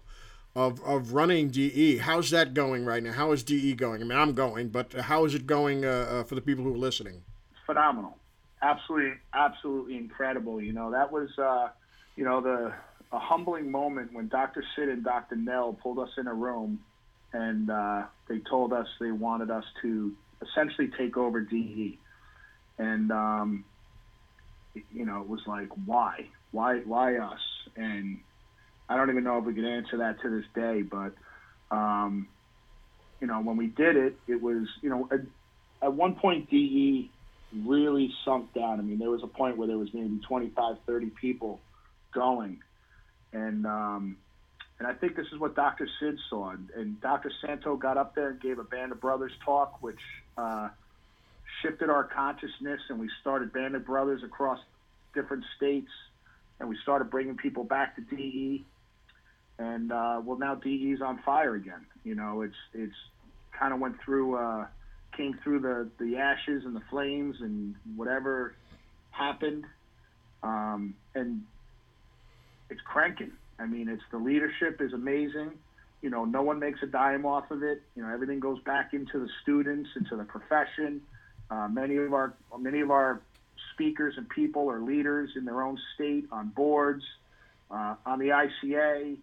of, 0.55 0.83
of 0.83 1.13
running 1.13 1.49
DE. 1.49 1.97
How's 1.97 2.29
that 2.31 2.53
going 2.53 2.85
right 2.85 3.01
now? 3.03 3.13
How 3.13 3.31
is 3.31 3.43
DE 3.43 3.73
going? 3.73 4.01
I 4.01 4.05
mean, 4.05 4.17
I'm 4.17 4.33
going, 4.33 4.69
but 4.69 4.93
how 4.93 5.25
is 5.25 5.35
it 5.35 5.45
going 5.45 5.85
uh, 5.85 5.89
uh 5.89 6.23
for 6.23 6.35
the 6.35 6.41
people 6.41 6.63
who 6.63 6.73
are 6.73 6.77
listening? 6.77 7.21
Phenomenal, 7.65 8.17
absolutely, 8.61 9.13
absolutely 9.33 9.97
incredible. 9.97 10.61
You 10.61 10.73
know, 10.73 10.91
that 10.91 11.11
was, 11.11 11.29
uh, 11.37 11.69
you 12.15 12.25
know, 12.25 12.41
the 12.41 12.73
a 13.11 13.19
humbling 13.19 13.71
moment 13.71 14.13
when 14.13 14.27
Dr. 14.27 14.63
Sid 14.75 14.89
and 14.89 15.03
Dr. 15.03 15.35
Nell 15.35 15.73
pulled 15.73 15.99
us 15.99 16.09
in 16.17 16.27
a 16.27 16.33
room, 16.33 16.79
and 17.33 17.69
uh, 17.69 18.03
they 18.27 18.39
told 18.39 18.71
us 18.71 18.87
they 18.99 19.11
wanted 19.11 19.49
us 19.49 19.63
to 19.81 20.13
essentially 20.41 20.89
take 20.97 21.17
over 21.17 21.41
DE. 21.41 21.97
And, 22.77 23.11
um, 23.11 23.65
you 24.93 25.05
know, 25.05 25.21
it 25.21 25.27
was 25.27 25.41
like, 25.47 25.69
why? 25.85 26.27
Why, 26.51 26.79
why 26.79 27.17
us? 27.17 27.39
And 27.75 28.19
I 28.89 28.97
don't 28.97 29.09
even 29.11 29.23
know 29.23 29.37
if 29.37 29.45
we 29.45 29.53
could 29.53 29.65
answer 29.65 29.97
that 29.97 30.19
to 30.21 30.29
this 30.29 30.45
day, 30.55 30.81
but, 30.81 31.13
um, 31.69 32.27
you 33.21 33.27
know, 33.27 33.39
when 33.41 33.55
we 33.55 33.67
did 33.67 33.95
it, 33.95 34.17
it 34.27 34.41
was, 34.41 34.67
you 34.81 34.89
know, 34.89 35.07
at, 35.11 35.21
at 35.81 35.93
one 35.93 36.15
point, 36.15 36.49
DE 36.49 37.11
really 37.53 38.11
sunk 38.25 38.53
down. 38.53 38.79
I 38.79 38.81
mean, 38.81 38.97
there 38.97 39.09
was 39.09 39.23
a 39.23 39.27
point 39.27 39.57
where 39.57 39.67
there 39.67 39.77
was 39.77 39.93
maybe 39.93 40.19
25, 40.27 40.77
30 40.85 41.11
people 41.21 41.59
going. 42.13 42.59
And, 43.31 43.65
um, 43.67 44.17
and 44.79 44.87
I 44.87 44.93
think 44.93 45.15
this 45.15 45.27
is 45.31 45.39
what 45.39 45.55
Dr. 45.55 45.87
Sid 45.99 46.17
saw. 46.29 46.55
And 46.75 46.99
Dr. 47.01 47.31
Santo 47.45 47.75
got 47.75 47.97
up 47.97 48.15
there 48.15 48.29
and 48.29 48.41
gave 48.41 48.59
a 48.59 48.63
Band 48.63 48.91
of 48.91 48.99
Brothers 48.99 49.33
talk, 49.45 49.81
which 49.81 49.99
uh, 50.37 50.69
shifted 51.61 51.89
our 51.89 52.05
consciousness, 52.05 52.81
and 52.89 52.99
we 52.99 53.09
started 53.21 53.53
Band 53.53 53.75
of 53.75 53.85
Brothers 53.85 54.23
across 54.23 54.59
different 55.13 55.43
states, 55.57 55.91
and 56.59 56.69
we 56.69 56.77
started 56.81 57.09
bringing 57.09 57.35
people 57.35 57.63
back 57.63 57.95
to 57.95 58.01
DE. 58.01 58.65
And 59.59 59.91
uh, 59.91 60.21
well, 60.23 60.37
now 60.37 60.55
DE 60.55 60.93
is 60.93 61.01
on 61.01 61.19
fire 61.19 61.53
again. 61.53 61.85
You 62.05 62.15
know, 62.15 62.41
it's 62.41 62.55
it's 62.73 62.95
kind 63.51 63.73
of 63.73 63.79
went 63.79 64.01
through, 64.01 64.37
uh, 64.37 64.65
came 65.15 65.37
through 65.43 65.59
the 65.59 65.89
the 66.03 66.17
ashes 66.17 66.63
and 66.63 66.73
the 66.73 66.81
flames 66.89 67.35
and 67.41 67.75
whatever 67.97 68.55
happened, 69.11 69.65
um, 70.43 70.95
and 71.13 71.43
it's 72.69 72.79
cranking. 72.81 73.33
I 73.59 73.65
mean, 73.65 73.89
it's 73.89 74.03
the 74.11 74.17
leadership 74.17 74.79
is 74.81 74.93
amazing. 74.93 75.51
You 76.01 76.09
know, 76.09 76.23
no 76.23 76.41
one 76.41 76.59
makes 76.59 76.81
a 76.81 76.87
dime 76.87 77.25
off 77.25 77.51
of 77.51 77.61
it. 77.61 77.81
You 77.97 78.03
know, 78.03 78.13
everything 78.13 78.39
goes 78.39 78.61
back 78.61 78.93
into 78.93 79.19
the 79.19 79.29
students, 79.43 79.89
into 79.97 80.15
the 80.15 80.23
profession. 80.23 81.01
Uh, 81.51 81.67
many 81.67 81.97
of 81.97 82.13
our 82.13 82.33
many 82.57 82.79
of 82.79 82.91
our 82.91 83.19
speakers 83.73 84.13
and 84.15 84.29
people 84.29 84.71
are 84.71 84.79
leaders 84.79 85.31
in 85.35 85.43
their 85.43 85.61
own 85.61 85.77
state 85.95 86.27
on 86.31 86.47
boards, 86.47 87.03
uh, 87.69 87.95
on 88.05 88.19
the 88.19 88.29
ICA, 88.29 89.17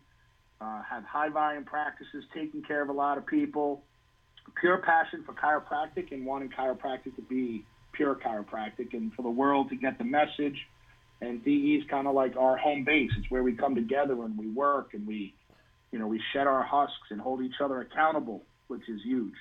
uh, 0.61 0.83
have 0.83 1.05
high 1.05 1.29
volume 1.29 1.65
practices, 1.65 2.25
taking 2.35 2.63
care 2.63 2.83
of 2.83 2.89
a 2.89 2.93
lot 2.93 3.19
of 3.19 3.27
people. 3.27 3.83
Pure 4.61 4.79
passion 4.79 5.25
for 5.25 5.33
chiropractic 5.35 6.13
and 6.13 6.25
wanting 6.25 6.49
chiropractic 6.49 7.17
to 7.17 7.23
be 7.23 7.65
pure 7.93 8.15
chiropractic 8.15 8.93
and 8.93 9.13
for 9.15 9.23
the 9.23 9.31
world 9.31 9.69
to 9.71 9.77
get 9.77 9.99
the 9.99 10.05
message 10.05 10.67
and 11.21 11.43
DE 11.45 11.77
is 11.77 11.89
kind 11.89 12.07
of 12.07 12.15
like 12.15 12.37
our 12.37 12.57
home 12.57 12.85
base. 12.85 13.11
It's 13.19 13.31
where 13.31 13.43
we 13.43 13.55
come 13.55 13.75
together 13.75 14.13
and 14.25 14.37
we 14.37 14.49
work 14.49 14.93
and 14.93 15.07
we, 15.07 15.35
you 15.91 15.99
know, 15.99 16.07
we 16.07 16.21
shed 16.33 16.47
our 16.47 16.63
husks 16.63 17.11
and 17.11 17.21
hold 17.21 17.43
each 17.43 17.61
other 17.63 17.81
accountable, 17.81 18.43
which 18.69 18.89
is 18.89 19.01
huge. 19.03 19.35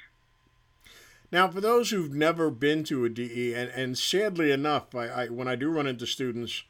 Now, 1.32 1.50
for 1.50 1.60
those 1.60 1.90
who've 1.90 2.14
never 2.14 2.50
been 2.50 2.84
to 2.86 3.04
a 3.04 3.10
DE, 3.10 3.54
and, 3.54 3.70
and 3.72 3.98
sadly 3.98 4.52
enough, 4.52 4.96
I, 4.96 5.08
I 5.08 5.28
when 5.28 5.48
I 5.48 5.56
do 5.56 5.70
run 5.70 5.88
into 5.88 6.06
students, 6.06 6.64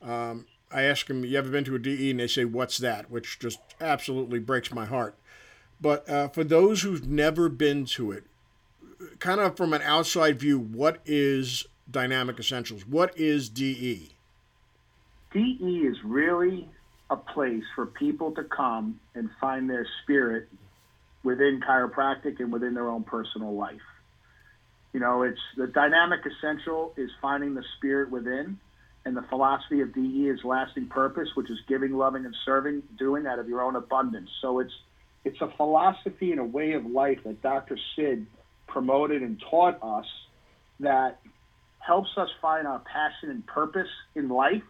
um, 0.00 0.46
I 0.72 0.82
ask 0.82 1.06
them, 1.06 1.24
"You 1.24 1.38
ever 1.38 1.50
been 1.50 1.64
to 1.64 1.74
a 1.74 1.78
DE?" 1.78 2.10
and 2.10 2.20
they 2.20 2.26
say, 2.26 2.44
"What's 2.44 2.78
that?" 2.78 3.10
Which 3.10 3.38
just 3.38 3.60
absolutely 3.80 4.38
breaks 4.38 4.72
my 4.72 4.86
heart. 4.86 5.14
But 5.80 6.08
uh, 6.08 6.28
for 6.28 6.44
those 6.44 6.82
who've 6.82 7.06
never 7.06 7.48
been 7.48 7.84
to 7.86 8.12
it, 8.12 8.24
kind 9.18 9.40
of 9.40 9.56
from 9.56 9.72
an 9.72 9.82
outside 9.82 10.38
view, 10.38 10.58
what 10.58 11.00
is 11.04 11.66
Dynamic 11.90 12.38
Essentials? 12.38 12.86
What 12.86 13.18
is 13.18 13.48
DE? 13.48 14.12
DE 15.32 15.78
is 15.86 15.96
really 16.04 16.68
a 17.10 17.16
place 17.16 17.64
for 17.74 17.86
people 17.86 18.32
to 18.32 18.44
come 18.44 19.00
and 19.14 19.28
find 19.40 19.68
their 19.68 19.86
spirit 20.02 20.48
within 21.24 21.60
chiropractic 21.60 22.40
and 22.40 22.52
within 22.52 22.74
their 22.74 22.88
own 22.88 23.04
personal 23.04 23.54
life. 23.54 23.80
You 24.92 25.00
know, 25.00 25.22
it's 25.22 25.40
the 25.56 25.66
dynamic 25.66 26.20
essential 26.26 26.92
is 26.96 27.10
finding 27.20 27.54
the 27.54 27.64
spirit 27.76 28.10
within, 28.10 28.58
and 29.04 29.16
the 29.16 29.22
philosophy 29.22 29.80
of 29.80 29.94
DE 29.94 30.28
is 30.28 30.40
lasting 30.44 30.86
purpose, 30.86 31.28
which 31.34 31.50
is 31.50 31.58
giving, 31.68 31.92
loving, 31.92 32.24
and 32.24 32.34
serving, 32.44 32.82
doing 32.98 33.26
out 33.26 33.38
of 33.38 33.48
your 33.48 33.62
own 33.62 33.76
abundance. 33.76 34.30
So 34.40 34.60
it's 34.60 34.72
it's 35.24 35.40
a 35.40 35.48
philosophy 35.56 36.32
and 36.32 36.40
a 36.40 36.44
way 36.44 36.72
of 36.72 36.84
life 36.84 37.18
that 37.24 37.42
Dr. 37.42 37.78
Sid 37.94 38.26
promoted 38.66 39.22
and 39.22 39.40
taught 39.50 39.78
us 39.82 40.06
that 40.80 41.20
helps 41.78 42.10
us 42.16 42.28
find 42.40 42.66
our 42.66 42.80
passion 42.80 43.30
and 43.30 43.46
purpose 43.46 43.88
in 44.14 44.28
life, 44.28 44.62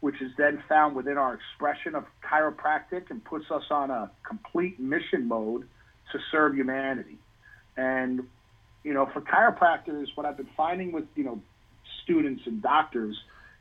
which 0.00 0.20
is 0.22 0.30
then 0.38 0.62
found 0.68 0.94
within 0.96 1.18
our 1.18 1.34
expression 1.34 1.94
of 1.94 2.04
chiropractic 2.22 3.10
and 3.10 3.22
puts 3.24 3.50
us 3.50 3.64
on 3.70 3.90
a 3.90 4.10
complete 4.26 4.80
mission 4.80 5.28
mode 5.28 5.68
to 6.12 6.18
serve 6.30 6.54
humanity. 6.54 7.18
And, 7.76 8.22
you 8.84 8.94
know, 8.94 9.08
for 9.12 9.20
chiropractors, 9.20 10.06
what 10.14 10.24
I've 10.26 10.36
been 10.36 10.48
finding 10.56 10.92
with, 10.92 11.04
you 11.14 11.24
know, 11.24 11.42
students 12.04 12.42
and 12.46 12.62
doctors 12.62 13.16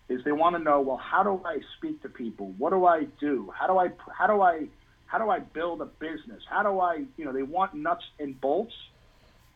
is 0.10 0.24
they 0.24 0.32
want 0.32 0.56
to 0.56 0.62
know, 0.62 0.82
well, 0.82 0.98
how 0.98 1.24
do 1.24 1.42
I 1.46 1.60
speak 1.78 2.02
to 2.04 2.10
people? 2.10 2.54
What 2.58 2.72
do 2.72 2.86
I 2.86 3.06
do? 3.20 3.52
How 3.58 3.68
do 3.68 3.78
I, 3.78 3.90
how 4.18 4.28
do 4.28 4.42
I, 4.42 4.68
how 5.06 5.18
do 5.18 5.30
I 5.30 5.40
build 5.40 5.82
a 5.82 5.86
business? 5.86 6.42
How 6.50 6.64
do 6.64 6.80
I, 6.80 7.06
you 7.18 7.26
know, 7.26 7.32
they 7.34 7.44
want 7.44 7.74
nuts 7.74 8.04
and 8.20 8.40
bolts 8.40 8.74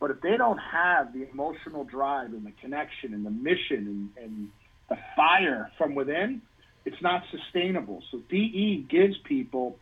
but 0.00 0.10
if 0.10 0.20
they 0.20 0.36
don't 0.36 0.58
have 0.58 1.12
the 1.12 1.28
emotional 1.30 1.84
drive 1.84 2.32
and 2.32 2.46
the 2.46 2.52
connection 2.60 3.14
and 3.14 3.26
the 3.26 3.30
mission 3.30 4.10
and, 4.16 4.24
and 4.24 4.48
the 4.88 4.96
fire 5.16 5.70
from 5.76 5.94
within, 5.94 6.42
it's 6.84 7.00
not 7.02 7.22
sustainable. 7.30 8.02
So 8.10 8.22
DE 8.30 8.86
gives 8.88 9.16
people, 9.24 9.76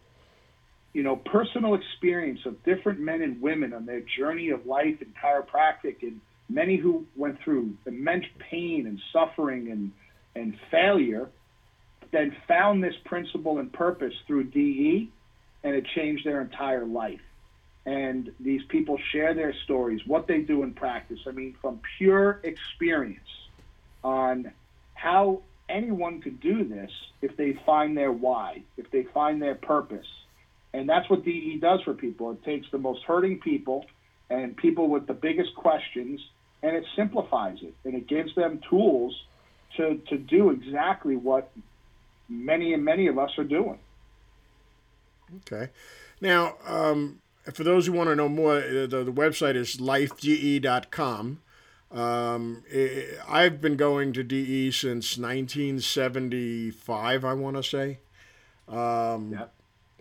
you 0.95 1.03
know, 1.03 1.17
personal 1.17 1.75
experience 1.75 2.41
of 2.47 2.63
different 2.65 3.01
men 3.01 3.21
and 3.21 3.43
women 3.43 3.75
on 3.75 3.85
their 3.85 4.03
journey 4.19 4.51
of 4.51 4.67
life 4.67 5.03
in 5.03 5.13
chiropractic 5.23 6.03
and 6.03 6.21
many 6.49 6.77
who 6.77 7.05
went 7.15 7.39
through 7.43 7.75
immense 7.85 8.25
pain 8.51 8.87
and 8.87 9.01
suffering 9.13 9.71
and, 9.71 9.93
and 10.37 10.57
failure, 10.71 11.29
then 12.13 12.37
found 12.47 12.83
this 12.83 12.95
principle 13.05 13.59
and 13.59 13.73
purpose 13.73 14.15
through 14.27 14.45
DE 14.45 15.11
and 15.65 15.75
it 15.75 15.87
changed 15.95 16.25
their 16.25 16.41
entire 16.41 16.85
life 16.85 17.21
and 17.87 18.33
these 18.41 18.63
people 18.69 18.99
share 19.13 19.33
their 19.33 19.55
stories, 19.65 20.01
what 20.07 20.27
they 20.27 20.41
do 20.41 20.65
in 20.65 20.75
practice. 20.75 21.21
I 21.27 21.31
mean, 21.31 21.57
from 21.63 21.81
pure 21.97 22.41
experience 22.43 23.21
on 24.03 24.51
how 24.95 25.43
anyone 25.69 26.21
could 26.21 26.41
do 26.41 26.65
this 26.65 26.91
if 27.23 27.37
they 27.37 27.59
find 27.65 27.97
their 27.97 28.11
why, 28.11 28.63
if 28.77 28.91
they 28.91 29.05
find 29.15 29.41
their 29.41 29.55
purpose. 29.55 30.07
And 30.75 30.89
that's 30.89 31.09
what 31.09 31.25
DE 31.25 31.59
does 31.59 31.81
for 31.83 31.95
people. 31.95 32.33
It 32.33 32.45
takes 32.45 32.67
the 32.73 32.79
most 32.79 33.05
hurting 33.05 33.39
people 33.39 33.87
and 34.29 34.57
people 34.57 34.89
with 34.89 35.07
the 35.07 35.15
biggest 35.15 35.55
questions 35.55 36.21
and 36.63 36.75
it 36.75 36.85
simplifies 36.97 37.59
it 37.63 37.75
and 37.85 37.95
it 37.95 38.09
gives 38.09 38.35
them 38.35 38.61
tools 38.69 39.15
to, 39.77 40.01
to 40.09 40.17
do 40.17 40.51
exactly 40.51 41.17
what 41.17 41.51
many 42.29 42.75
and 42.75 42.85
many 42.85 43.07
of 43.07 43.19
us 43.19 43.31
are 43.39 43.45
doing. 43.45 43.79
Okay. 45.39 45.71
Now, 46.21 46.57
um, 46.67 47.21
for 47.53 47.65
those 47.65 47.87
who 47.87 47.93
want 47.93 48.09
to 48.09 48.17
know 48.17 48.29
more, 48.29 48.59
uh, 48.59 48.87
the, 48.87 49.05
the 49.05 49.13
website 49.13 49.57
is 49.57 49.77
lifede.com. 49.77 51.41
Um, 51.93 52.65
it, 52.69 53.21
I've 53.29 53.61
been 53.61 53.77
going 53.77 54.13
to 54.15 54.25
DE 54.25 54.73
since 54.73 55.19
1975, 55.19 57.25
I 57.25 57.33
want 57.35 57.57
to 57.57 57.63
say. 57.63 57.99
Um, 58.69 59.33
yep. 59.33 59.53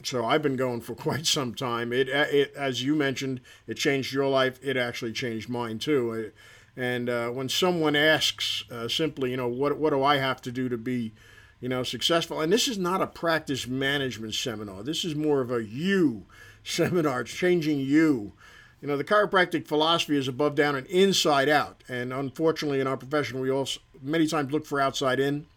So 0.03 0.25
I've 0.25 0.41
been 0.41 0.55
going 0.55 0.81
for 0.81 0.95
quite 0.95 1.25
some 1.25 1.53
time. 1.53 1.93
It, 1.93 2.09
it, 2.09 2.53
as 2.55 2.83
you 2.83 2.95
mentioned, 2.95 3.41
it 3.67 3.75
changed 3.75 4.13
your 4.13 4.27
life. 4.27 4.59
It 4.63 4.77
actually 4.77 5.13
changed 5.13 5.49
mine 5.49 5.79
too. 5.79 6.31
And 6.77 7.09
uh, 7.09 7.29
when 7.29 7.47
someone 7.49 7.95
asks 7.95 8.65
uh, 8.69 8.87
simply, 8.87 9.31
you 9.31 9.37
know, 9.37 9.47
what 9.47 9.77
what 9.77 9.91
do 9.91 10.03
I 10.03 10.17
have 10.17 10.41
to 10.43 10.51
do 10.51 10.67
to 10.69 10.77
be, 10.77 11.13
you 11.61 11.69
know, 11.69 11.83
successful? 11.83 12.41
And 12.41 12.51
this 12.51 12.67
is 12.67 12.77
not 12.77 13.01
a 13.01 13.07
practice 13.07 13.67
management 13.67 14.35
seminar. 14.35 14.83
This 14.83 15.05
is 15.05 15.15
more 15.15 15.41
of 15.41 15.51
a 15.51 15.63
you 15.63 16.25
seminar. 16.63 17.21
It's 17.21 17.33
changing 17.33 17.79
you. 17.79 18.33
You 18.81 18.89
know, 18.89 18.97
the 18.97 19.03
chiropractic 19.03 19.67
philosophy 19.67 20.17
is 20.17 20.27
above 20.27 20.53
down 20.55 20.75
and 20.75 20.85
inside 20.87 21.49
out. 21.49 21.83
And 21.87 22.13
unfortunately, 22.13 22.81
in 22.81 22.87
our 22.87 22.97
profession, 22.97 23.39
we 23.39 23.49
also 23.49 23.79
many 24.01 24.27
times 24.27 24.51
look 24.51 24.65
for 24.65 24.79
outside 24.79 25.19
in. 25.19 25.47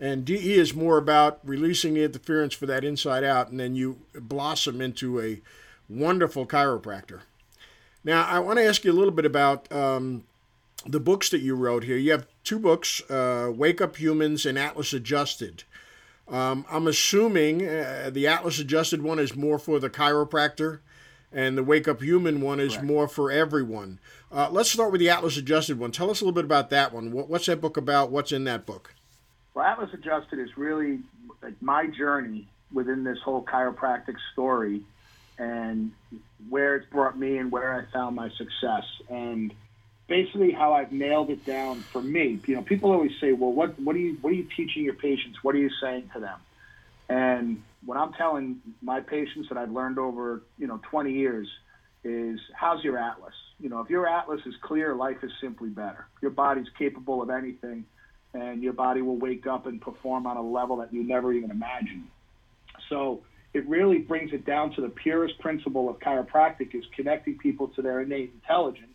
And 0.00 0.24
DE 0.24 0.54
is 0.54 0.74
more 0.74 0.98
about 0.98 1.38
releasing 1.44 1.94
the 1.94 2.02
interference 2.02 2.52
for 2.52 2.66
that 2.66 2.84
inside 2.84 3.22
out, 3.22 3.50
and 3.50 3.60
then 3.60 3.76
you 3.76 4.00
blossom 4.14 4.80
into 4.80 5.20
a 5.20 5.40
wonderful 5.88 6.46
chiropractor. 6.46 7.20
Now, 8.02 8.26
I 8.26 8.40
want 8.40 8.58
to 8.58 8.64
ask 8.64 8.84
you 8.84 8.90
a 8.90 8.94
little 8.94 9.12
bit 9.12 9.24
about 9.24 9.70
um, 9.72 10.24
the 10.86 11.00
books 11.00 11.30
that 11.30 11.40
you 11.40 11.54
wrote 11.54 11.84
here. 11.84 11.96
You 11.96 12.12
have 12.12 12.26
two 12.42 12.58
books 12.58 13.02
uh, 13.10 13.50
Wake 13.54 13.80
Up 13.80 13.96
Humans 13.96 14.46
and 14.46 14.58
Atlas 14.58 14.92
Adjusted. 14.92 15.64
Um, 16.28 16.64
I'm 16.70 16.86
assuming 16.86 17.66
uh, 17.68 18.10
the 18.12 18.26
Atlas 18.26 18.58
adjusted 18.58 19.02
one 19.02 19.18
is 19.18 19.36
more 19.36 19.58
for 19.58 19.78
the 19.78 19.90
chiropractor, 19.90 20.78
and 21.30 21.58
the 21.58 21.62
Wake 21.62 21.86
Up 21.86 22.00
Human 22.00 22.40
one 22.40 22.60
is 22.60 22.72
Correct. 22.72 22.86
more 22.86 23.08
for 23.08 23.30
everyone. 23.30 23.98
Uh, 24.32 24.48
let's 24.50 24.70
start 24.70 24.90
with 24.90 25.00
the 25.00 25.10
Atlas 25.10 25.36
adjusted 25.36 25.78
one. 25.78 25.92
Tell 25.92 26.10
us 26.10 26.20
a 26.20 26.24
little 26.24 26.34
bit 26.34 26.46
about 26.46 26.70
that 26.70 26.92
one. 26.94 27.12
What, 27.12 27.28
what's 27.28 27.46
that 27.46 27.60
book 27.60 27.76
about? 27.76 28.10
What's 28.10 28.32
in 28.32 28.44
that 28.44 28.64
book? 28.64 28.94
Well, 29.52 29.66
Atlas 29.66 29.90
adjusted 29.92 30.38
is 30.38 30.56
really 30.56 31.00
like 31.42 31.60
my 31.60 31.86
journey 31.86 32.48
within 32.72 33.04
this 33.04 33.18
whole 33.22 33.44
chiropractic 33.44 34.16
story, 34.32 34.82
and 35.38 35.92
where 36.48 36.76
it's 36.76 36.88
brought 36.90 37.18
me 37.18 37.36
and 37.36 37.52
where 37.52 37.74
I 37.74 37.92
found 37.92 38.16
my 38.16 38.30
success. 38.30 38.84
And 39.10 39.52
basically 40.08 40.52
how 40.52 40.72
I've 40.74 40.92
nailed 40.92 41.30
it 41.30 41.44
down 41.44 41.84
for 41.92 42.02
me. 42.02 42.40
You 42.46 42.56
know, 42.56 42.62
people 42.62 42.92
always 42.92 43.12
say, 43.20 43.32
"Well, 43.32 43.52
what 43.52 43.78
what 43.80 43.96
are 43.96 44.00
you 44.00 44.18
what 44.20 44.30
are 44.30 44.36
you 44.36 44.48
teaching 44.56 44.84
your 44.84 44.94
patients? 44.94 45.38
What 45.42 45.54
are 45.54 45.58
you 45.58 45.70
saying 45.82 46.10
to 46.14 46.20
them?" 46.20 46.38
And 47.08 47.64
what 47.84 47.96
I'm 47.98 48.12
telling 48.14 48.60
my 48.82 49.00
patients 49.00 49.48
that 49.48 49.58
I've 49.58 49.70
learned 49.70 49.98
over 49.98 50.42
you 50.58 50.66
know 50.66 50.80
20 50.90 51.12
years 51.12 51.48
is, 52.02 52.38
"How's 52.54 52.82
your 52.84 52.98
atlas? 52.98 53.34
You 53.58 53.68
know, 53.68 53.80
if 53.80 53.90
your 53.90 54.06
atlas 54.06 54.40
is 54.46 54.54
clear, 54.62 54.94
life 54.94 55.22
is 55.22 55.32
simply 55.40 55.70
better. 55.70 56.06
Your 56.20 56.30
body's 56.30 56.68
capable 56.78 57.22
of 57.22 57.30
anything, 57.30 57.86
and 58.34 58.62
your 58.62 58.72
body 58.72 59.00
will 59.02 59.16
wake 59.18 59.46
up 59.46 59.66
and 59.66 59.80
perform 59.80 60.26
on 60.26 60.36
a 60.36 60.42
level 60.42 60.76
that 60.78 60.92
you 60.92 61.02
never 61.04 61.32
even 61.32 61.50
imagined." 61.50 62.08
So. 62.88 63.22
It 63.54 63.68
really 63.68 63.98
brings 63.98 64.32
it 64.32 64.44
down 64.44 64.72
to 64.72 64.80
the 64.80 64.88
purest 64.88 65.38
principle 65.38 65.88
of 65.88 66.00
chiropractic 66.00 66.74
is 66.74 66.84
connecting 66.96 67.38
people 67.38 67.68
to 67.68 67.82
their 67.82 68.00
innate 68.00 68.32
intelligence 68.34 68.93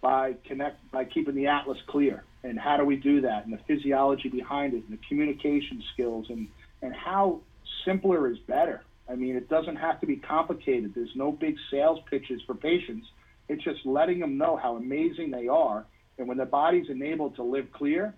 by 0.00 0.34
connect 0.44 0.90
by 0.90 1.04
keeping 1.04 1.34
the 1.34 1.46
atlas 1.46 1.78
clear. 1.88 2.24
And 2.42 2.58
how 2.58 2.76
do 2.78 2.84
we 2.84 2.96
do 2.96 3.20
that? 3.22 3.44
And 3.44 3.52
the 3.52 3.60
physiology 3.68 4.28
behind 4.28 4.72
it, 4.74 4.84
and 4.88 4.98
the 4.98 5.02
communication 5.08 5.82
skills, 5.92 6.26
and 6.30 6.48
and 6.82 6.94
how 6.94 7.40
simpler 7.84 8.30
is 8.30 8.38
better. 8.38 8.82
I 9.08 9.16
mean, 9.16 9.36
it 9.36 9.48
doesn't 9.48 9.76
have 9.76 10.00
to 10.00 10.06
be 10.06 10.16
complicated. 10.16 10.92
There's 10.94 11.14
no 11.16 11.32
big 11.32 11.56
sales 11.70 11.98
pitches 12.08 12.40
for 12.46 12.54
patients. 12.54 13.06
It's 13.48 13.62
just 13.64 13.84
letting 13.84 14.20
them 14.20 14.38
know 14.38 14.56
how 14.56 14.76
amazing 14.76 15.32
they 15.32 15.48
are. 15.48 15.84
And 16.18 16.28
when 16.28 16.36
their 16.36 16.46
body's 16.46 16.88
enabled 16.88 17.36
to 17.36 17.42
live 17.42 17.72
clear 17.72 18.14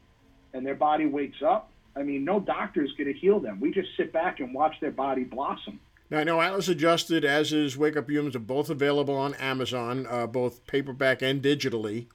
and 0.53 0.67
their 0.67 0.75
body 0.75 1.07
wakes 1.07 1.39
up, 1.45 1.71
I 1.97 2.03
mean, 2.03 2.25
no 2.25 2.41
doctor 2.41 2.85
is 2.85 2.91
going 2.93 3.13
to 3.13 3.19
heal 3.19 3.41
them. 3.41 3.61
We 3.61 3.71
just 3.73 3.89
sit 3.97 4.13
back 4.13 4.41
and 4.41 4.55
watch 4.55 4.75
their 4.81 4.91
body 4.91 5.25
blossom. 5.25 5.81
Now, 6.13 6.19
I 6.19 6.25
know 6.25 6.43
Atlas 6.43 6.69
Adjusted, 6.69 7.25
as 7.25 7.55
is 7.55 7.79
Wake 7.79 7.97
Up 7.97 8.11
Humans, 8.11 8.37
are 8.37 8.41
both 8.41 8.69
available 8.69 9.17
on 9.17 9.33
Amazon, 9.37 10.07
uh, 10.11 10.27
both 10.27 10.67
paperback 10.67 11.23
and 11.23 11.41
digitally. 11.41 12.07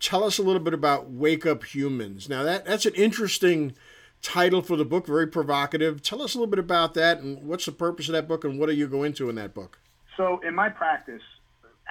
Tell 0.00 0.24
us 0.24 0.38
a 0.38 0.42
little 0.42 0.58
bit 0.58 0.72
about 0.72 1.10
Wake 1.10 1.44
Up 1.44 1.62
Humans. 1.62 2.30
Now, 2.30 2.44
that, 2.44 2.64
that's 2.64 2.86
an 2.86 2.94
interesting 2.94 3.74
title 4.22 4.62
for 4.62 4.76
the 4.76 4.86
book, 4.86 5.06
very 5.06 5.26
provocative. 5.26 6.00
Tell 6.00 6.22
us 6.22 6.34
a 6.34 6.38
little 6.38 6.50
bit 6.50 6.60
about 6.60 6.94
that 6.94 7.18
and 7.18 7.46
what's 7.46 7.66
the 7.66 7.72
purpose 7.72 8.08
of 8.08 8.14
that 8.14 8.26
book 8.26 8.42
and 8.42 8.58
what 8.58 8.70
do 8.70 8.74
you 8.74 8.86
go 8.86 9.02
into 9.02 9.28
in 9.28 9.34
that 9.34 9.52
book? 9.52 9.78
So, 10.16 10.40
in 10.40 10.54
my 10.54 10.70
practice, 10.70 11.20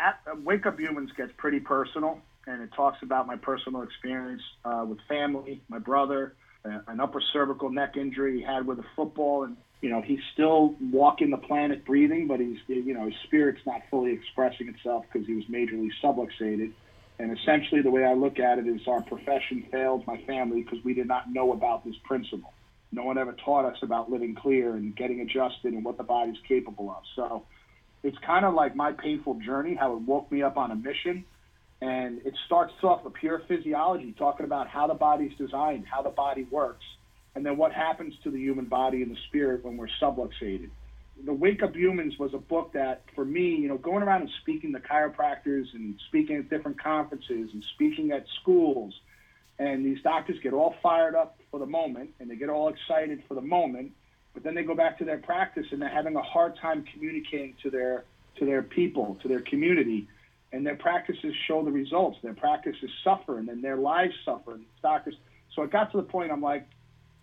at, 0.04 0.20
uh, 0.26 0.38
Wake 0.44 0.66
Up 0.66 0.80
Humans 0.80 1.12
gets 1.16 1.32
pretty 1.38 1.60
personal 1.60 2.22
and 2.48 2.64
it 2.64 2.72
talks 2.76 3.04
about 3.04 3.28
my 3.28 3.36
personal 3.36 3.84
experience 3.84 4.42
uh, 4.66 4.84
with 4.90 4.98
family, 5.08 5.62
my 5.70 5.78
brother, 5.78 6.34
uh, 6.66 6.80
an 6.88 7.00
upper 7.00 7.22
cervical 7.32 7.70
neck 7.70 7.98
injury 7.98 8.40
he 8.40 8.44
had 8.44 8.66
with 8.66 8.80
a 8.80 8.86
football, 8.96 9.44
and 9.44 9.58
you 9.82 9.90
know, 9.90 10.02
he's 10.02 10.20
still 10.34 10.76
walking 10.80 11.32
the 11.32 11.38
planet 11.38 11.86
breathing, 11.86 12.28
but 12.28 12.40
he's, 12.40 12.60
you 12.68 12.94
know, 12.94 13.06
his 13.06 13.16
spirit's 13.24 13.66
not 13.66 13.82
fully 13.90 14.14
expressing 14.14 14.70
itself 14.70 15.06
because 15.12 15.28
he 15.28 15.34
was 15.34 15.46
majorly 15.46 15.90
subluxated. 16.04 16.72
And 17.18 17.38
essentially, 17.38 17.82
the 17.82 17.90
way 17.90 18.06
I 18.06 18.14
look 18.14 18.40
at 18.40 18.60
it 18.60 18.68
is 18.68 18.88
our 18.88 19.02
profession 19.02 19.66
failed 19.72 20.06
my 20.06 20.18
family 20.22 20.62
because 20.64 20.84
we 20.84 20.94
did 20.94 21.08
not 21.08 21.32
know 21.32 21.52
about 21.52 21.84
this 21.84 21.96
principle. 22.04 22.54
No 22.92 23.04
one 23.04 23.18
ever 23.18 23.34
taught 23.34 23.66
us 23.66 23.78
about 23.82 24.12
living 24.12 24.36
clear 24.36 24.76
and 24.76 24.96
getting 24.96 25.22
adjusted 25.22 25.74
and 25.74 25.84
what 25.84 25.98
the 25.98 26.04
body's 26.04 26.40
capable 26.48 26.92
of. 26.92 27.04
So 27.16 27.46
it's 28.04 28.18
kind 28.20 28.46
of 28.46 28.54
like 28.54 28.76
my 28.76 28.92
painful 28.92 29.36
journey, 29.36 29.76
how 29.76 29.94
it 29.94 30.02
woke 30.02 30.32
me 30.32 30.44
up 30.44 30.58
on 30.58 30.72
a 30.72 30.76
mission. 30.76 31.26
And 31.82 32.22
it 32.26 32.36
starts 32.46 32.74
off 32.84 33.04
with 33.04 33.14
pure 33.14 33.42
physiology, 33.48 34.14
talking 34.18 34.46
about 34.46 34.68
how 34.68 34.86
the 34.86 34.94
body's 34.94 35.36
designed, 35.38 35.88
how 35.88 36.04
the 36.04 36.10
body 36.10 36.44
works 36.52 36.86
and 37.36 37.46
then 37.46 37.58
what 37.58 37.72
happens 37.72 38.14
to 38.24 38.32
the 38.32 38.40
human 38.40 38.66
body 38.66 39.02
and 39.02 39.12
the 39.12 39.20
spirit 39.28 39.64
when 39.64 39.78
we're 39.78 39.90
subluxated. 40.02 40.70
The 41.24 41.34
Wake 41.34 41.62
Up 41.62 41.76
Humans 41.76 42.18
was 42.18 42.34
a 42.34 42.40
book 42.40 42.74
that, 42.74 43.04
for 43.16 43.24
me, 43.24 43.56
you 43.56 43.68
know, 43.68 43.78
going 43.78 44.02
around 44.02 44.22
and 44.22 44.32
speaking 44.42 44.74
to 44.74 44.80
chiropractors 44.80 45.74
and 45.74 46.00
speaking 46.08 46.38
at 46.38 46.50
different 46.50 46.82
conferences 46.82 47.52
and 47.54 47.64
speaking 47.76 48.12
at 48.12 48.26
schools, 48.42 48.94
and 49.60 49.86
these 49.86 50.02
doctors 50.02 50.40
get 50.42 50.54
all 50.54 50.74
fired 50.82 51.14
up 51.14 51.40
for 51.52 51.60
the 51.60 51.66
moment 51.66 52.10
and 52.20 52.30
they 52.30 52.36
get 52.36 52.50
all 52.50 52.70
excited 52.70 53.24
for 53.28 53.36
the 53.36 53.42
moment, 53.42 53.92
but 54.34 54.44
then 54.44 54.56
they 54.56 54.64
go 54.64 54.74
back 54.74 54.98
to 54.98 55.06
their 55.06 55.20
practice 55.20 55.68
and 55.72 55.82
they're 55.82 55.90
having 55.90 56.16
a 56.16 56.22
hard 56.22 56.58
time 56.58 56.84
communicating 56.92 57.54
to 57.62 57.70
their 57.70 58.06
to 58.38 58.46
their 58.46 58.64
people, 58.64 59.18
to 59.22 59.28
their 59.28 59.42
community, 59.42 60.08
and 60.54 60.66
their 60.66 60.78
practices 60.78 61.34
show 61.48 61.64
the 61.64 61.72
results. 61.72 62.18
Their 62.24 62.34
practices 62.34 62.90
suffer, 63.04 63.38
and 63.38 63.48
then 63.48 63.62
their 63.62 63.78
lives 63.78 64.14
suffer. 64.26 64.54
And 64.54 64.66
doctors. 64.82 65.16
So 65.54 65.64
it 65.64 65.72
got 65.72 65.92
to 65.92 65.98
the 65.98 66.04
point. 66.04 66.32
I'm 66.32 66.42
like, 66.42 66.66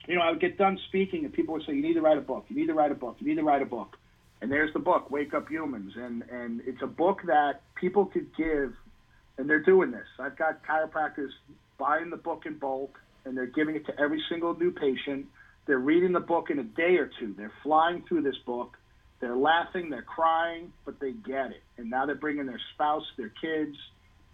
you 0.08 0.16
know, 0.16 0.22
I 0.22 0.30
would 0.30 0.40
get 0.40 0.58
done 0.58 0.78
speaking, 0.88 1.24
and 1.24 1.32
people 1.32 1.54
would 1.54 1.64
say, 1.64 1.74
"You 1.74 1.82
need 1.82 1.94
to 1.94 2.00
write 2.00 2.18
a 2.18 2.22
book. 2.22 2.46
You 2.48 2.56
need 2.56 2.66
to 2.66 2.74
write 2.74 2.92
a 2.92 2.96
book. 2.96 3.16
You 3.20 3.28
need 3.28 3.36
to 3.36 3.44
write 3.44 3.62
a 3.62 3.66
book." 3.66 3.96
And 4.40 4.50
there's 4.50 4.72
the 4.72 4.78
book, 4.78 5.10
Wake 5.10 5.34
Up 5.34 5.48
Humans, 5.48 5.92
and 5.96 6.22
and 6.30 6.62
it's 6.66 6.82
a 6.82 6.86
book 6.86 7.22
that 7.26 7.62
people 7.74 8.06
could 8.06 8.34
give, 8.36 8.74
and 9.36 9.48
they're 9.48 9.62
doing 9.62 9.90
this. 9.90 10.06
I've 10.18 10.36
got 10.36 10.64
chiropractors 10.64 11.30
buying 11.78 12.10
the 12.10 12.16
book 12.16 12.46
in 12.46 12.58
bulk, 12.58 12.98
and 13.24 13.36
they're 13.36 13.46
giving 13.46 13.76
it 13.76 13.86
to 13.86 14.00
every 14.00 14.22
single 14.28 14.58
new 14.58 14.70
patient. 14.70 15.26
They're 15.66 15.78
reading 15.78 16.12
the 16.12 16.20
book 16.20 16.50
in 16.50 16.58
a 16.58 16.64
day 16.64 16.96
or 16.96 17.10
two. 17.20 17.34
They're 17.36 17.52
flying 17.62 18.02
through 18.08 18.22
this 18.22 18.38
book 18.46 18.78
they're 19.20 19.36
laughing, 19.36 19.90
they're 19.90 20.02
crying, 20.02 20.72
but 20.84 21.00
they 21.00 21.12
get 21.12 21.50
it. 21.50 21.62
And 21.76 21.90
now 21.90 22.06
they're 22.06 22.14
bringing 22.14 22.46
their 22.46 22.60
spouse, 22.74 23.04
their 23.16 23.32
kids, 23.40 23.76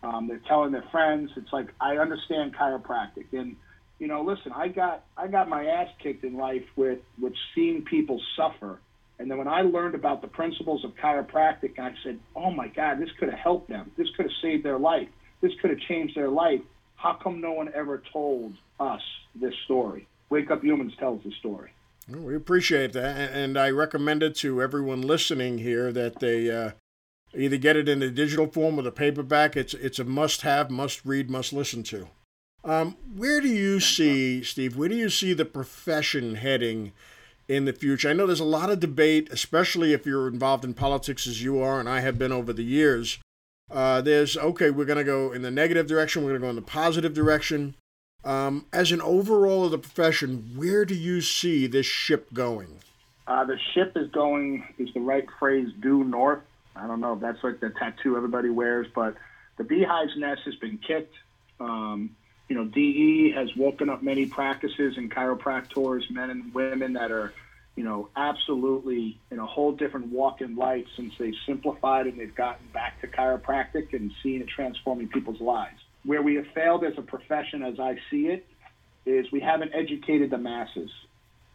um, 0.02 0.28
they're 0.28 0.43
telling 0.47 0.73
their 0.73 0.85
friends. 0.93 1.31
It's 1.37 1.52
like 1.52 1.69
I 1.81 1.97
understand 1.97 2.54
chiropractic, 2.54 3.33
and 3.33 3.57
you 3.98 4.06
know, 4.06 4.22
listen, 4.22 4.52
I 4.52 4.68
got 4.68 5.04
I 5.16 5.28
got 5.28 5.48
my 5.48 5.66
ass 5.66 5.88
kicked 6.02 6.24
in 6.24 6.36
life 6.36 6.64
with 6.76 6.98
with 7.20 7.34
seeing 7.54 7.82
people 7.82 8.20
suffer, 8.36 8.80
and 9.18 9.30
then 9.30 9.38
when 9.38 9.48
I 9.48 9.62
learned 9.62 9.94
about 9.94 10.20
the 10.20 10.28
principles 10.28 10.84
of 10.84 10.94
chiropractic, 10.96 11.78
I 11.78 11.94
said, 12.02 12.18
oh 12.34 12.50
my 12.50 12.68
God, 12.68 13.00
this 13.00 13.10
could 13.18 13.30
have 13.30 13.38
helped 13.38 13.68
them. 13.68 13.90
This 13.96 14.08
could 14.16 14.26
have 14.26 14.34
saved 14.42 14.64
their 14.64 14.78
life. 14.78 15.08
This 15.40 15.52
could 15.60 15.70
have 15.70 15.80
changed 15.80 16.16
their 16.16 16.28
life. 16.28 16.60
How 16.96 17.14
come 17.14 17.40
no 17.40 17.52
one 17.52 17.70
ever 17.74 18.02
told 18.12 18.54
us 18.80 19.02
this 19.34 19.54
story? 19.64 20.06
Wake 20.30 20.50
Up 20.50 20.62
Humans 20.62 20.94
tells 20.98 21.22
the 21.22 21.32
story. 21.38 21.70
We 22.08 22.34
appreciate 22.34 22.92
that, 22.94 23.32
and 23.32 23.58
I 23.58 23.70
recommend 23.70 24.22
it 24.22 24.34
to 24.36 24.60
everyone 24.60 25.02
listening 25.02 25.58
here 25.58 25.92
that 25.92 26.20
they 26.20 26.50
uh, 26.50 26.72
either 27.34 27.56
get 27.56 27.76
it 27.76 27.88
in 27.88 28.00
the 28.00 28.10
digital 28.10 28.46
form 28.46 28.78
or 28.78 28.82
the 28.82 28.92
paperback. 28.92 29.56
It's 29.56 29.74
it's 29.74 29.98
a 29.98 30.04
must-have, 30.04 30.70
must-read, 30.70 31.30
must-listen 31.30 31.82
to. 31.84 32.08
Um, 32.64 32.97
where 33.14 33.40
do 33.40 33.49
you 33.49 33.78
see, 33.78 34.42
Steve? 34.42 34.76
Where 34.76 34.88
do 34.88 34.97
you 34.97 35.11
see 35.11 35.35
the 35.35 35.44
profession 35.44 36.37
heading 36.37 36.92
in 37.47 37.66
the 37.66 37.75
future? 37.75 38.09
I 38.09 38.14
know 38.14 38.26
there's 38.26 38.40
a 38.40 38.44
lot 38.44 38.71
of 38.71 38.80
debate, 38.80 39.28
especially 39.30 39.92
if 39.92 40.06
you're 40.06 40.28
involved 40.28 40.64
in 40.64 40.73
politics 40.73 41.26
as 41.26 41.42
you 41.42 41.61
are, 41.61 41.78
and 41.78 41.88
I 41.88 42.00
have 42.00 42.18
been 42.18 42.33
over 42.33 42.52
the 42.52 42.64
years. 42.64 43.18
Uh, 43.71 44.00
there's 44.00 44.37
okay, 44.37 44.71
we're 44.71 44.85
going 44.87 44.99
to 44.99 45.04
go 45.04 45.33
in 45.33 45.42
the 45.42 45.50
negative 45.50 45.87
direction. 45.87 46.23
We're 46.23 46.30
going 46.30 46.40
to 46.40 46.47
go 46.47 46.50
in 46.50 46.56
the 46.56 46.62
positive 46.62 47.12
direction. 47.12 47.75
Um, 48.25 48.64
as 48.73 48.92
an 48.92 49.02
overall 49.02 49.66
of 49.66 49.71
the 49.71 49.78
profession, 49.78 50.52
where 50.56 50.87
do 50.87 50.94
you 50.94 51.21
see 51.21 51.66
this 51.66 51.85
ship 51.85 52.33
going? 52.33 52.78
Uh, 53.26 53.44
the 53.44 53.59
ship 53.75 53.92
is 53.97 54.11
going, 54.11 54.64
is 54.78 54.88
the 54.94 55.00
right 55.00 55.26
phrase, 55.38 55.68
due 55.80 56.04
north. 56.04 56.40
I 56.76 56.87
don't 56.87 57.00
know 57.00 57.14
if 57.14 57.21
that's 57.21 57.42
like 57.44 57.61
the 57.61 57.71
tattoo 57.71 58.16
everybody 58.16 58.49
wears, 58.49 58.87
but 58.94 59.16
the 59.59 59.64
beehive's 59.64 60.16
nest 60.16 60.42
has 60.47 60.54
been 60.56 60.78
kicked. 60.78 61.14
Um, 61.61 62.16
you 62.48 62.56
know, 62.56 62.64
DE 62.64 63.32
has 63.34 63.54
woken 63.56 63.88
up 63.88 64.02
many 64.02 64.26
practices 64.26 64.96
and 64.96 65.10
chiropractors, 65.10 66.10
men 66.10 66.30
and 66.30 66.52
women 66.52 66.92
that 66.95 67.10
are, 67.10 67.32
you 67.76 67.84
know, 67.84 68.08
absolutely 68.16 69.19
in 69.30 69.38
a 69.38 69.47
whole 69.47 69.73
different 69.73 70.08
walk 70.08 70.40
in 70.40 70.56
life 70.56 70.86
since 70.97 71.14
they've 71.19 71.34
simplified 71.47 72.06
and 72.06 72.19
they've 72.19 72.34
gotten 72.34 72.66
back 72.73 73.00
to 73.00 73.06
chiropractic 73.06 73.92
and 73.92 74.12
seeing 74.23 74.40
it 74.40 74.49
transforming 74.49 75.08
people's 75.08 75.40
lives 75.40 75.80
where 76.04 76.23
we 76.23 76.36
have 76.36 76.47
failed 76.54 76.84
as 76.84 76.92
a 76.99 77.02
profession, 77.02 77.62
as 77.62 77.80
I 77.80 77.99
see 78.10 78.28
it, 78.28 78.47
is 79.06 79.30
we 79.32 79.40
haven't 79.40 79.73
educated 79.75 80.30
the 80.30 80.38
masses. 80.38 80.90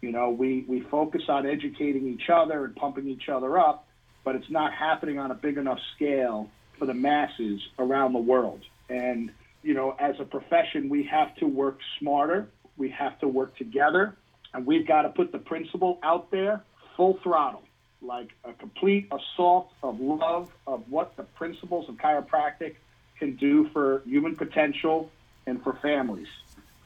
You 0.01 0.11
know, 0.11 0.29
we, 0.29 0.65
we 0.67 0.81
focus 0.81 1.23
on 1.29 1.45
educating 1.45 2.07
each 2.07 2.29
other 2.29 2.65
and 2.65 2.75
pumping 2.75 3.07
each 3.07 3.29
other 3.29 3.57
up, 3.57 3.87
but 4.23 4.35
it's 4.35 4.49
not 4.49 4.73
happening 4.73 5.19
on 5.19 5.31
a 5.31 5.35
big 5.35 5.57
enough 5.57 5.79
scale 5.95 6.49
for 6.77 6.85
the 6.85 6.93
masses 6.93 7.61
around 7.77 8.13
the 8.13 8.19
world. 8.19 8.61
And, 8.89 9.31
you 9.63 9.73
know, 9.73 9.95
as 9.99 10.19
a 10.19 10.25
profession, 10.25 10.89
we 10.89 11.03
have 11.03 11.35
to 11.35 11.45
work 11.45 11.79
smarter, 11.99 12.47
we 12.77 12.89
have 12.89 13.19
to 13.19 13.27
work 13.27 13.57
together, 13.57 14.15
and 14.53 14.65
we've 14.65 14.87
got 14.87 15.03
to 15.03 15.09
put 15.09 15.31
the 15.31 15.39
principle 15.39 15.99
out 16.03 16.31
there 16.31 16.63
full 16.95 17.19
throttle, 17.23 17.63
like 18.01 18.29
a 18.43 18.53
complete 18.53 19.11
assault 19.11 19.71
of 19.83 19.99
love 19.99 20.51
of 20.65 20.83
what 20.89 21.15
the 21.17 21.23
principles 21.23 21.87
of 21.89 21.95
chiropractic 21.95 22.75
can 23.17 23.35
do 23.35 23.69
for 23.69 24.01
human 24.05 24.35
potential 24.35 25.09
and 25.45 25.61
for 25.63 25.73
families. 25.81 26.27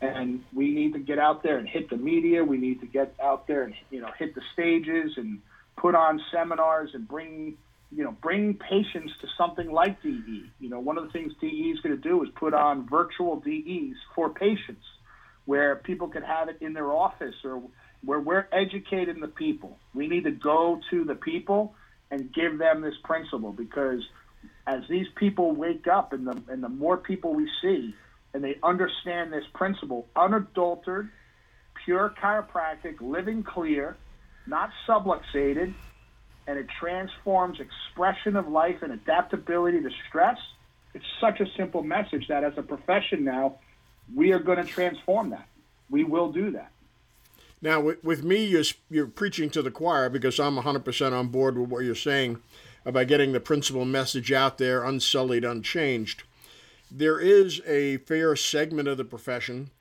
And 0.02 0.44
we 0.54 0.74
need 0.74 0.94
to 0.94 1.00
get 1.00 1.18
out 1.18 1.44
there 1.44 1.58
and 1.58 1.68
hit 1.68 1.90
the 1.90 1.96
media. 1.96 2.44
We 2.44 2.58
need 2.58 2.82
to 2.82 2.88
get 2.88 3.16
out 3.22 3.48
there 3.48 3.64
and 3.64 3.74
you 3.90 4.02
know 4.02 4.10
hit 4.18 4.36
the 4.36 4.42
stages 4.52 5.14
and 5.18 5.40
put 5.78 5.96
on 5.96 6.22
seminars 6.32 6.92
and 6.94 7.08
bring 7.08 7.58
you 7.96 8.04
know 8.04 8.12
bring 8.22 8.56
patients 8.56 9.14
to 9.22 9.28
something 9.38 9.72
like 9.72 10.02
DE. 10.02 10.52
You 10.60 10.70
know, 10.70 10.80
one 10.80 10.98
of 10.98 11.06
the 11.06 11.12
things 11.12 11.34
DE 11.40 11.48
is 11.48 11.80
going 11.82 11.96
to 11.96 12.02
do 12.02 12.24
is 12.24 12.30
put 12.36 12.54
on 12.54 12.88
virtual 12.88 13.40
DEs 13.40 13.96
for 14.16 14.30
patients, 14.30 14.86
where 15.46 15.78
people 15.78 16.08
can 16.08 16.24
have 16.24 16.50
it 16.50 16.58
in 16.62 16.74
their 16.74 16.92
office 16.92 17.36
or 17.44 17.62
where 18.04 18.20
we're 18.20 18.48
educating 18.52 19.20
the 19.20 19.28
people. 19.28 19.78
We 19.94 20.08
need 20.08 20.26
to 20.26 20.32
go 20.32 20.80
to 20.92 21.04
the 21.06 21.16
people 21.16 21.76
and 22.12 22.34
give 22.34 22.58
them 22.58 22.82
this 22.82 22.96
principle 23.04 23.54
because 23.54 24.02
as 24.68 24.82
these 24.90 25.08
people 25.16 25.52
wake 25.52 25.88
up 25.88 26.14
and 26.14 26.28
the 26.28 26.42
and 26.50 26.64
the 26.64 26.70
more 26.70 26.98
people 26.98 27.34
we 27.34 27.50
see 27.62 27.96
and 28.34 28.44
they 28.44 28.58
understand 28.64 29.32
this 29.32 29.44
principle, 29.54 30.08
unadulterated, 30.16 31.12
pure 31.86 32.14
chiropractic, 32.22 32.96
living 33.00 33.44
clear, 33.44 33.98
not 34.48 34.70
subluxated, 34.88 35.76
and 36.48 36.58
it 36.58 36.68
transforms 36.80 37.60
expression 37.60 38.36
of 38.36 38.48
life 38.48 38.82
and 38.82 38.92
adaptability 38.92 39.82
to 39.82 39.90
stress. 40.10 40.38
It's 40.94 41.06
such 41.20 41.40
a 41.40 41.46
simple 41.58 41.84
message 41.84 42.28
that 42.28 42.44
as 42.44 42.54
a 42.58 42.62
profession 42.62 43.24
now, 43.24 43.60
we 44.14 44.32
are 44.34 44.40
going 44.40 44.58
to 44.58 44.66
transform 44.66 45.30
that. 45.30 45.48
We 45.90 46.04
will 46.04 46.32
do 46.32 46.52
that. 46.52 46.72
Now, 47.62 47.80
with, 47.80 48.04
with 48.04 48.24
me, 48.24 48.44
you're, 48.44 48.64
you're 48.90 49.08
preaching 49.08 49.50
to 49.52 49.62
the 49.62 49.72
choir 49.72 50.10
because 50.10 50.40
I'm 50.40 50.58
100% 50.58 51.14
on 51.14 51.28
board 51.30 51.58
with 51.58 51.70
what 51.70 51.86
you're 51.86 51.96
saying 51.96 52.42
by 52.86 53.06
getting 53.06 53.32
the 53.32 53.40
principal 53.40 53.86
message 53.86 54.32
out 54.32 54.58
there 54.58 54.84
unsullied, 54.84 55.46
unchanged. 55.46 56.24
There 56.92 57.20
is 57.20 57.62
a 57.66 57.98
fair 57.98 58.36
segment 58.36 58.90
of 58.90 58.98
the 58.98 59.06
profession, 59.06 59.72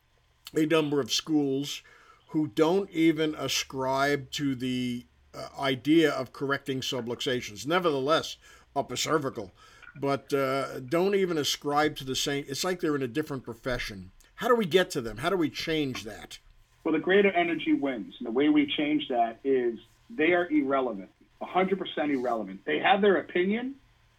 a 0.54 0.64
number 0.64 1.00
of 1.00 1.12
schools, 1.12 1.82
who 2.28 2.46
don't 2.46 2.88
even 2.90 3.34
ascribe 3.34 4.30
to 4.30 4.54
the 4.54 5.04
uh, 5.34 5.48
idea 5.60 6.10
of 6.10 6.32
correcting 6.32 6.80
subluxations. 6.80 7.66
Nevertheless, 7.66 8.36
upper 8.74 8.96
cervical, 8.96 9.52
but 10.00 10.32
uh, 10.32 10.80
don't 10.80 11.14
even 11.14 11.38
ascribe 11.38 11.96
to 11.96 12.04
the 12.04 12.16
same. 12.16 12.44
It's 12.48 12.64
like 12.64 12.80
they're 12.80 12.96
in 12.96 13.02
a 13.02 13.08
different 13.08 13.44
profession. 13.44 14.10
How 14.36 14.48
do 14.48 14.54
we 14.56 14.66
get 14.66 14.90
to 14.90 15.00
them? 15.00 15.18
How 15.18 15.30
do 15.30 15.36
we 15.36 15.50
change 15.50 16.04
that? 16.04 16.38
Well, 16.84 16.92
the 16.92 16.98
greater 16.98 17.30
energy 17.30 17.74
wins. 17.74 18.14
And 18.18 18.26
the 18.26 18.32
way 18.32 18.48
we 18.48 18.66
change 18.76 19.08
that 19.08 19.38
is 19.44 19.78
they 20.10 20.32
are 20.32 20.50
irrelevant. 20.50 21.10
100% 21.40 21.78
irrelevant. 22.10 22.60
They 22.64 22.78
have 22.78 23.00
their 23.00 23.16
opinion, 23.16 23.74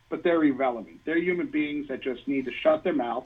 but 0.10 0.24
they're 0.24 0.44
irrelevant. 0.44 1.02
They're 1.06 1.18
human 1.18 1.48
beings 1.48 1.88
that 1.88 2.02
just 2.02 2.28
need 2.28 2.46
to 2.46 2.52
shut 2.62 2.84
their 2.84 2.94
mouth, 2.94 3.26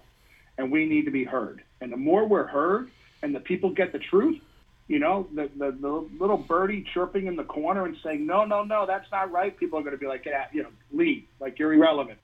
and 0.58 0.72
we 0.72 0.86
need 0.86 1.06
to 1.06 1.12
be 1.12 1.24
heard. 1.24 1.64
And 1.82 1.92
the 1.92 1.98
more 1.98 2.26
we're 2.26 2.48
heard, 2.48 2.90
and 3.22 3.34
the 3.34 3.40
people 3.40 3.72
get 3.72 3.92
the 3.92 4.00
truth, 4.00 4.40
you 4.88 5.00
know, 5.00 5.28
the, 5.34 5.50
the, 5.58 5.72
the 5.72 6.10
little 6.20 6.38
birdie 6.38 6.86
chirping 6.94 7.28
in 7.28 7.36
the 7.36 7.44
corner 7.44 7.86
and 7.86 7.98
saying, 8.04 8.26
no, 8.26 8.46
no, 8.46 8.64
no, 8.64 8.86
that's 8.86 9.12
not 9.12 9.32
right. 9.32 9.58
People 9.58 9.80
are 9.80 9.82
going 9.82 9.96
to 9.96 10.00
be 10.00 10.08
like, 10.08 10.26
yeah, 10.26 10.46
you 10.54 10.64
know, 10.64 10.70
leave, 10.92 11.26
like 11.40 11.60
you're 11.60 11.74
irrelevant. 11.74 12.20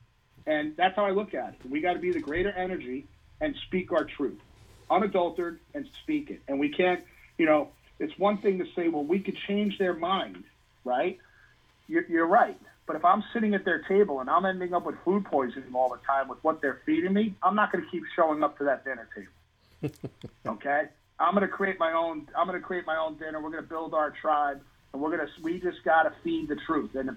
And 0.45 0.76
that's 0.76 0.95
how 0.95 1.06
I 1.06 1.12
look 1.12 1.34
at 1.34 1.54
it. 1.54 1.69
We 1.69 1.82
got 1.82 1.93
to 1.93 1.99
be 1.99 2.12
the 2.12 2.19
greater 2.19 2.52
energy 2.52 3.06
and 3.41 3.56
speak 3.67 3.91
our 3.91 4.06
truth, 4.06 4.39
unadulterated, 4.89 5.60
and 5.73 5.88
speak 6.04 6.30
it. 6.30 6.41
And 6.47 6.60
we 6.60 6.69
can't, 6.69 7.04
you 7.38 7.45
know, 7.45 7.69
it's 7.99 8.17
one 8.17 8.38
thing 8.38 8.60
to 8.60 8.65
say, 8.76 8.88
well, 8.88 9.04
we 9.04 9.19
could 9.19 9.38
change 9.47 9.78
their 9.78 9.93
mind, 9.93 10.43
right? 10.84 11.19
you're, 11.88 12.06
you're 12.08 12.28
right. 12.28 12.60
But 12.86 12.97
if 12.97 13.06
I'm 13.06 13.23
sitting 13.34 13.54
at 13.54 13.63
their 13.63 13.80
table 13.84 14.19
and 14.19 14.30
I'm 14.30 14.45
ending 14.45 14.73
up 14.73 14.86
with 14.86 14.95
food 15.06 15.26
poisoning 15.26 15.73
all 15.73 15.89
the 15.89 15.99
time 16.06 16.28
with 16.28 16.43
what 16.43 16.62
they're 16.62 16.82
feeding 16.86 17.13
me, 17.13 17.34
I'm 17.41 17.56
not 17.56 17.71
going 17.71 17.84
to 17.84 17.89
keep 17.89 18.04
showing 18.15 18.43
up 18.43 18.58
to 18.58 18.65
that 18.65 18.84
dinner 18.84 19.08
table. 19.15 19.95
okay? 20.45 20.89
I'm 21.19 21.36
to 21.39 21.47
create 21.47 21.80
my 21.80 21.93
own. 21.93 22.28
I'm 22.36 22.47
to 22.47 22.60
create 22.60 22.86
my 22.86 22.97
own 22.97 23.17
dinner. 23.17 23.41
We're 23.41 23.56
to 23.56 23.67
build 23.67 23.93
our 23.93 24.12
tribe, 24.12 24.62
and 24.93 25.02
we're 25.02 25.15
to. 25.17 25.28
We 25.41 25.60
just 25.60 25.84
got 25.84 26.04
to 26.04 26.13
feed 26.23 26.49
the 26.49 26.58
truth. 26.67 26.95
And 26.95 27.15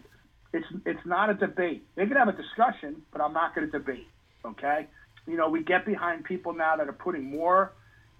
it's 0.53 0.67
it's 0.85 1.07
not 1.07 1.31
a 1.31 1.35
debate. 1.35 1.85
They 1.95 2.07
can 2.07 2.17
have 2.17 2.29
a 2.29 2.33
discussion, 2.33 3.03
but 3.13 3.21
I'm 3.21 3.33
not 3.33 3.55
to 3.55 3.67
debate. 3.67 4.07
Okay? 4.45 4.87
You 5.27 5.37
know, 5.37 5.49
we 5.49 5.63
get 5.63 5.85
behind 5.85 6.25
people 6.25 6.53
now 6.53 6.77
that 6.77 6.89
are 6.89 6.93
putting 6.93 7.25
more 7.25 7.73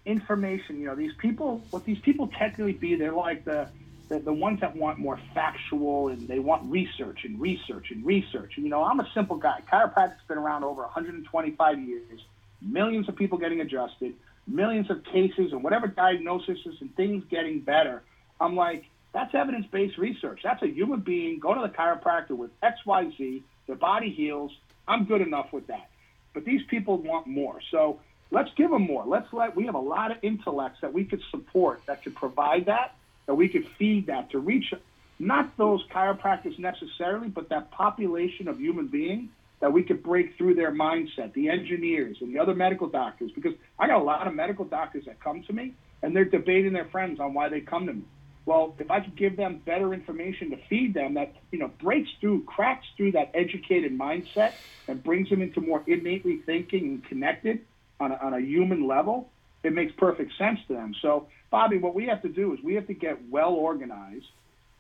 information. 0.05 0.81
You 0.81 0.87
know, 0.87 0.95
these 0.95 1.13
people, 1.19 1.63
what 1.71 1.85
these 1.85 1.99
people 2.01 2.29
technically 2.29 2.73
be, 2.73 2.97
they're 2.97 3.13
like 3.13 3.45
the, 3.45 3.69
the, 4.09 4.19
the 4.19 4.33
ones 4.33 4.61
that 4.61 4.75
want 4.75 4.99
more 4.99 5.19
factual 5.35 6.09
and 6.09 6.27
they 6.27 6.39
want 6.39 6.71
research 6.71 7.25
and 7.25 7.41
research 7.41 7.91
and 7.91 8.05
research. 8.05 8.53
And, 8.57 8.65
you 8.65 8.71
know, 8.71 8.83
I'm 8.85 9.01
a 9.01 9.09
simple 9.15 9.37
guy. 9.37 9.61
Chiropractic's 9.71 10.27
been 10.27 10.39
around 10.39 10.65
over 10.65 10.83
125 10.83 11.81
years, 11.81 12.21
millions 12.61 13.09
of 13.09 13.17
people 13.17 13.39
getting 13.39 13.61
adjusted, 13.61 14.15
millions 14.47 14.91
of 14.91 15.05
cases 15.05 15.53
and 15.53 15.63
whatever 15.63 15.87
diagnoses 15.87 16.59
and 16.81 16.95
things 16.97 17.25
getting 17.31 17.61
better. 17.61 18.03
I'm 18.41 18.55
like, 18.55 18.85
that's 19.13 19.35
evidence 19.35 19.67
based 19.71 19.99
research. 19.99 20.41
That's 20.45 20.63
a 20.63 20.69
human 20.69 21.01
being 21.01 21.39
Go 21.39 21.55
to 21.55 21.61
the 21.61 21.69
chiropractor 21.69 22.31
with 22.31 22.51
XYZ, 22.61 23.43
their 23.67 23.77
body 23.77 24.11
heals. 24.11 24.53
I'm 24.87 25.05
good 25.05 25.21
enough 25.21 25.53
with 25.53 25.67
that. 25.69 25.91
But 26.35 26.45
these 26.45 26.63
people 26.69 26.99
want 26.99 27.27
more. 27.27 27.61
So 27.71 28.01
let's 28.31 28.51
give 28.57 28.71
them 28.71 28.83
more. 28.83 29.05
Let's 29.07 29.33
let, 29.33 29.57
we 29.57 29.67
have 29.67 29.75
a 29.75 29.81
lot 29.81 30.11
of 30.11 30.19
intellects 30.23 30.81
that 30.83 30.93
we 30.93 31.05
could 31.05 31.23
support 31.31 31.81
that 31.87 32.03
could 32.03 32.15
provide 32.15 32.67
that, 32.67 32.95
that 33.27 33.35
we 33.35 33.49
could 33.49 33.67
feed 33.79 34.07
that 34.07 34.31
to 34.31 34.39
reach 34.39 34.73
not 35.19 35.57
those 35.57 35.83
chiropractors 35.89 36.59
necessarily, 36.59 37.29
but 37.29 37.49
that 37.49 37.71
population 37.71 38.49
of 38.49 38.61
human 38.61 38.87
beings 38.87 39.31
that 39.61 39.73
we 39.73 39.83
could 39.83 40.03
break 40.03 40.37
through 40.37 40.55
their 40.55 40.73
mindset, 40.73 41.33
the 41.33 41.49
engineers 41.49 42.19
and 42.21 42.35
the 42.35 42.39
other 42.39 42.55
medical 42.55 42.89
doctors, 42.89 43.31
because 43.35 43.55
I 43.79 43.87
got 43.87 44.01
a 44.01 44.05
lot 44.05 44.27
of 44.27 44.35
medical 44.35 44.65
doctors 44.65 45.05
that 45.07 45.21
come 45.21 45.43
to 45.45 45.53
me 45.53 45.75
and 46.03 46.15
they're 46.15 46.25
debating 46.25 46.73
their 46.73 46.85
friends 46.87 47.21
on 47.21 47.35
why 47.35 47.49
they 47.49 47.61
come 47.61 47.87
to 47.87 47.93
me. 47.93 48.03
Well, 48.45 48.77
if 48.79 48.91
I 48.91 49.01
could 49.01 49.17
give 49.17 49.37
them 49.37 49.61
better 49.65 49.93
information 49.93 50.51
to 50.51 50.57
feed 50.69 50.95
them 50.95 51.15
that, 51.15 51.35
you 51.51 51.59
know, 51.59 51.71
breaks 51.83 52.09
through, 52.21 52.45
cracks 52.45 52.87
through 52.97 53.13
that 53.13 53.33
educated 53.35 53.99
mindset 53.99 54.53
and 54.87 55.03
brings 55.03 55.29
them 55.31 55.43
into 55.43 55.61
more 55.61 55.83
innately 55.87 56.43
thinking 56.47 56.85
and 56.85 57.05
connected 57.05 57.61
on 57.99 58.13
a, 58.13 58.17
on 58.17 58.35
a 58.35 58.41
human 58.41 58.87
level, 58.87 59.29
it 59.65 59.73
makes 59.73 59.93
perfect 59.99 60.33
sense 60.39 60.61
to 60.69 60.75
them. 60.75 60.95
So, 61.03 61.27
Bobby, 61.51 61.79
what 61.79 61.95
we 61.95 62.07
have 62.07 62.23
to 62.23 62.29
do 62.29 62.53
is 62.53 62.61
we 62.63 62.75
have 62.75 62.87
to 62.87 62.95
get 62.95 63.19
well 63.29 63.53
organized 63.53 64.27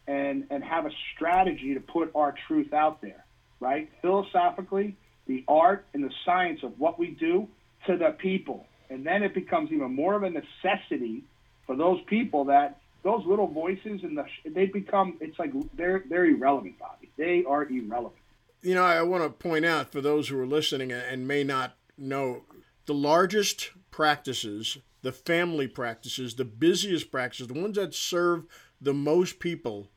and, 0.06 0.44
and 0.50 0.62
have 0.62 0.86
a 0.86 0.90
strategy 1.14 1.74
to 1.74 1.80
put 1.80 2.12
our 2.14 2.36
truth 2.46 2.72
out 2.72 3.02
there, 3.02 3.24
right? 3.60 3.90
Philosophically, 4.02 4.96
the 5.26 5.44
art 5.48 5.86
and 5.94 6.04
the 6.04 6.10
science 6.24 6.60
of 6.62 6.78
what 6.78 6.98
we 6.98 7.08
do 7.08 7.48
to 7.86 7.96
the 7.96 8.14
people. 8.18 8.66
And 8.90 9.04
then 9.04 9.22
it 9.22 9.34
becomes 9.34 9.72
even 9.72 9.94
more 9.94 10.14
of 10.14 10.22
a 10.22 10.30
necessity 10.30 11.24
for 11.66 11.76
those 11.76 12.00
people 12.06 12.44
that 12.46 12.80
those 13.02 13.24
little 13.26 13.46
voices 13.46 14.00
and 14.02 14.18
the 14.18 14.24
they 14.44 14.66
become 14.66 15.16
it's 15.20 15.38
like 15.38 15.52
they're 15.74 16.04
they're 16.08 16.26
irrelevant, 16.26 16.78
Bobby. 16.78 17.10
They 17.16 17.44
are 17.44 17.64
irrelevant. 17.64 18.20
You 18.62 18.74
know, 18.74 18.84
I 18.84 19.02
want 19.02 19.22
to 19.22 19.30
point 19.30 19.64
out 19.64 19.92
for 19.92 20.00
those 20.00 20.28
who 20.28 20.40
are 20.40 20.46
listening 20.46 20.90
and 20.90 21.28
may 21.28 21.44
not 21.44 21.76
know, 21.96 22.42
the 22.86 22.94
largest 22.94 23.70
practices, 23.90 24.78
the 25.02 25.12
family 25.12 25.68
practices, 25.68 26.34
the 26.34 26.44
busiest 26.44 27.12
practices, 27.12 27.46
the 27.46 27.60
ones 27.60 27.76
that 27.76 27.94
serve 27.94 28.44
the 28.80 28.94
most 28.94 29.38
people, 29.38 29.88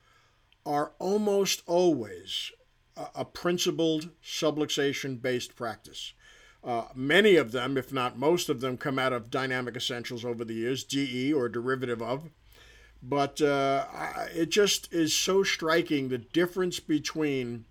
are 0.66 0.92
almost 1.00 1.64
always 1.66 2.52
a, 3.16 3.26
principled 3.26 4.10
subluxation 4.24 5.22
based 5.22 5.56
practice. 5.56 6.14
Uh, 6.64 6.86
many 6.94 7.36
of 7.36 7.52
them, 7.52 7.78
if 7.78 7.94
not 7.94 8.18
most 8.18 8.50
of 8.50 8.60
them, 8.62 8.78
come 8.78 9.00
out 9.00 9.14
of 9.14 9.32
Dynamic 9.32 9.76
Essentials 9.76 10.26
over 10.26 10.44
the 10.44 10.56
years, 10.56 10.84
DE 10.84 11.32
or 11.32 11.48
derivative 11.48 12.02
of. 12.02 12.30
But 13.02 13.42
uh, 13.42 13.86
it 14.36 14.50
just 14.50 14.92
is 14.92 15.14
so 15.14 15.42
striking 15.44 16.10
the 16.10 16.18
difference 16.18 16.82
between 16.82 17.66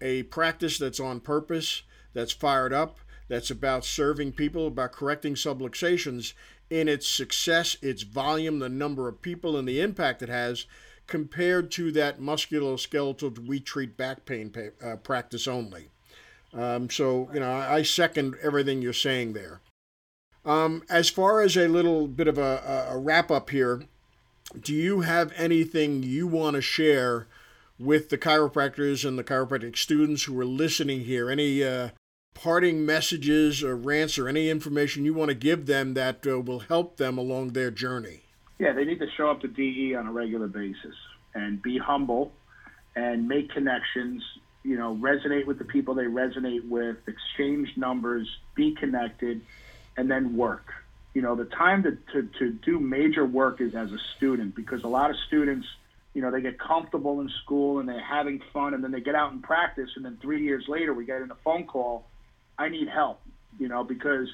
a 0.00 0.24
practice 0.24 0.78
that's 0.78 0.98
on 0.98 1.20
purpose, 1.20 1.82
that's 2.12 2.32
fired 2.32 2.72
up, 2.72 2.98
that's 3.28 3.50
about 3.50 3.84
serving 3.84 4.32
people, 4.32 4.66
about 4.66 4.92
correcting 4.92 5.34
subluxations 5.34 6.32
in 6.70 6.88
its 6.88 7.08
success, 7.08 7.76
its 7.82 8.02
volume, 8.02 8.58
the 8.58 8.68
number 8.68 9.06
of 9.06 9.22
people, 9.22 9.56
and 9.56 9.68
the 9.68 9.80
impact 9.80 10.22
it 10.22 10.28
has, 10.28 10.66
compared 11.06 11.70
to 11.72 11.92
that 11.92 12.20
musculoskeletal 12.20 13.46
we 13.46 13.60
treat 13.60 13.96
back 13.96 14.24
pain 14.24 14.52
uh, 14.84 14.96
practice 14.96 15.46
only. 15.46 15.88
Um, 16.52 16.88
so, 16.88 17.28
you 17.34 17.40
know, 17.40 17.52
I 17.52 17.82
second 17.82 18.36
everything 18.42 18.80
you're 18.80 18.92
saying 18.92 19.32
there. 19.32 19.60
Um, 20.44 20.82
as 20.88 21.08
far 21.08 21.40
as 21.40 21.56
a 21.56 21.68
little 21.68 22.06
bit 22.06 22.28
of 22.28 22.38
a, 22.38 22.86
a 22.90 22.98
wrap 22.98 23.30
up 23.30 23.50
here, 23.50 23.82
do 24.60 24.74
you 24.74 25.00
have 25.00 25.32
anything 25.36 26.02
you 26.02 26.26
want 26.26 26.54
to 26.54 26.62
share 26.62 27.26
with 27.78 28.10
the 28.10 28.18
chiropractors 28.18 29.06
and 29.06 29.18
the 29.18 29.24
chiropractic 29.24 29.76
students 29.76 30.24
who 30.24 30.38
are 30.38 30.44
listening 30.44 31.04
here? 31.04 31.30
Any 31.30 31.64
uh, 31.64 31.90
parting 32.34 32.84
messages 32.84 33.62
or 33.62 33.76
rants 33.76 34.18
or 34.18 34.28
any 34.28 34.50
information 34.50 35.04
you 35.04 35.14
want 35.14 35.30
to 35.30 35.34
give 35.34 35.66
them 35.66 35.94
that 35.94 36.26
uh, 36.26 36.40
will 36.40 36.60
help 36.60 36.98
them 36.98 37.16
along 37.18 37.50
their 37.50 37.70
journey? 37.70 38.23
Yeah, 38.64 38.72
they 38.72 38.84
need 38.84 38.98
to 39.00 39.10
show 39.16 39.30
up 39.30 39.42
to 39.42 39.48
DE 39.48 39.94
on 39.94 40.06
a 40.06 40.12
regular 40.12 40.48
basis 40.48 40.96
and 41.34 41.62
be 41.62 41.78
humble 41.78 42.32
and 42.96 43.28
make 43.28 43.50
connections. 43.50 44.22
You 44.62 44.78
know, 44.78 44.96
resonate 44.96 45.46
with 45.46 45.58
the 45.58 45.64
people 45.64 45.94
they 45.94 46.04
resonate 46.04 46.66
with, 46.66 46.96
exchange 47.06 47.76
numbers, 47.76 48.26
be 48.54 48.74
connected, 48.74 49.42
and 49.96 50.10
then 50.10 50.36
work 50.36 50.72
you 51.14 51.22
know, 51.22 51.36
the 51.36 51.44
time 51.44 51.84
to, 51.84 51.92
to, 52.12 52.28
to 52.40 52.50
do 52.50 52.80
major 52.80 53.24
work 53.24 53.60
is 53.60 53.74
as 53.74 53.92
a 53.92 53.98
student 54.16 54.54
because 54.54 54.82
a 54.82 54.88
lot 54.88 55.10
of 55.10 55.16
students, 55.28 55.66
you 56.12 56.20
know, 56.20 56.30
they 56.30 56.40
get 56.40 56.58
comfortable 56.58 57.20
in 57.20 57.30
school 57.44 57.78
and 57.78 57.88
they're 57.88 58.04
having 58.04 58.42
fun 58.52 58.74
and 58.74 58.82
then 58.82 58.90
they 58.90 59.00
get 59.00 59.14
out 59.14 59.32
and 59.32 59.42
practice 59.42 59.90
and 59.94 60.04
then 60.04 60.18
three 60.20 60.42
years 60.42 60.64
later 60.66 60.92
we 60.92 61.06
get 61.06 61.22
in 61.22 61.30
a 61.30 61.36
phone 61.36 61.66
call, 61.66 62.04
I 62.58 62.68
need 62.68 62.88
help, 62.88 63.20
you 63.60 63.68
know, 63.68 63.84
because 63.84 64.28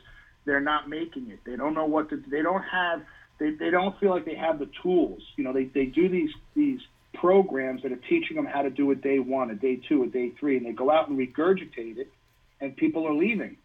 they're 0.46 0.60
not 0.60 0.88
making 0.88 1.30
it. 1.30 1.40
They 1.44 1.54
don't 1.54 1.74
know 1.74 1.84
what 1.84 2.08
to, 2.10 2.16
they 2.16 2.40
don't 2.40 2.62
have, 2.62 3.02
they, 3.40 3.50
they 3.50 3.70
don't 3.70 3.98
feel 3.98 4.10
like 4.10 4.24
they 4.24 4.36
have 4.36 4.60
the 4.60 4.68
tools. 4.82 5.22
You 5.36 5.42
know, 5.42 5.52
they, 5.52 5.64
they 5.64 5.86
do 5.86 6.08
these, 6.08 6.30
these 6.54 6.78
programs 7.14 7.82
that 7.82 7.90
are 7.90 8.00
teaching 8.08 8.36
them 8.36 8.46
how 8.46 8.62
to 8.62 8.70
do 8.70 8.90
a 8.92 8.94
day 8.94 9.18
one, 9.18 9.50
a 9.50 9.56
day 9.56 9.80
two, 9.88 10.04
a 10.04 10.06
day 10.06 10.30
three, 10.38 10.56
and 10.56 10.64
they 10.64 10.72
go 10.72 10.90
out 10.90 11.08
and 11.08 11.18
regurgitate 11.18 11.98
it 11.98 12.12
and 12.60 12.76
people 12.76 13.06
are 13.06 13.14
leaving 13.14 13.56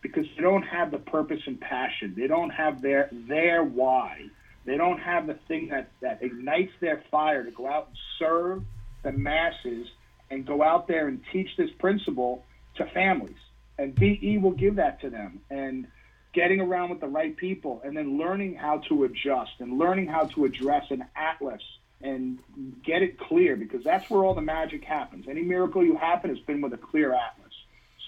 because 0.00 0.24
they 0.36 0.42
don't 0.42 0.62
have 0.62 0.90
the 0.90 0.98
purpose 0.98 1.40
and 1.46 1.60
passion. 1.60 2.14
They 2.16 2.26
don't 2.26 2.50
have 2.50 2.82
their 2.82 3.08
their 3.12 3.64
why. 3.64 4.26
They 4.64 4.76
don't 4.76 4.98
have 4.98 5.26
the 5.26 5.38
thing 5.46 5.68
that, 5.68 5.90
that 6.00 6.22
ignites 6.22 6.72
their 6.80 7.02
fire 7.10 7.44
to 7.44 7.50
go 7.50 7.66
out 7.66 7.88
and 7.88 7.96
serve 8.18 8.62
the 9.02 9.12
masses 9.12 9.86
and 10.30 10.46
go 10.46 10.62
out 10.62 10.88
there 10.88 11.08
and 11.08 11.20
teach 11.32 11.48
this 11.58 11.68
principle 11.78 12.44
to 12.76 12.86
families. 12.86 13.36
And 13.78 13.94
DE 13.94 14.38
will 14.38 14.52
give 14.52 14.76
that 14.76 15.02
to 15.02 15.10
them. 15.10 15.40
And 15.50 15.86
getting 16.34 16.60
around 16.60 16.90
with 16.90 17.00
the 17.00 17.06
right 17.06 17.36
people 17.36 17.80
and 17.84 17.96
then 17.96 18.18
learning 18.18 18.54
how 18.54 18.78
to 18.88 19.04
adjust 19.04 19.52
and 19.60 19.78
learning 19.78 20.06
how 20.06 20.24
to 20.26 20.44
address 20.44 20.84
an 20.90 21.04
atlas 21.16 21.62
and 22.02 22.38
get 22.84 23.02
it 23.02 23.18
clear 23.18 23.56
because 23.56 23.82
that's 23.82 24.10
where 24.10 24.24
all 24.24 24.34
the 24.34 24.42
magic 24.42 24.84
happens. 24.84 25.26
Any 25.28 25.42
miracle 25.42 25.82
you 25.82 25.96
happen 25.96 26.30
has 26.30 26.38
been 26.40 26.60
with 26.60 26.74
a 26.74 26.76
clear 26.76 27.14
atlas. 27.14 27.52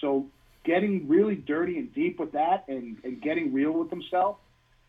So 0.00 0.26
getting 0.64 1.08
really 1.08 1.36
dirty 1.36 1.78
and 1.78 1.94
deep 1.94 2.18
with 2.18 2.32
that 2.32 2.64
and, 2.68 2.98
and 3.04 3.22
getting 3.22 3.52
real 3.52 3.72
with 3.72 3.88
themselves 3.88 4.38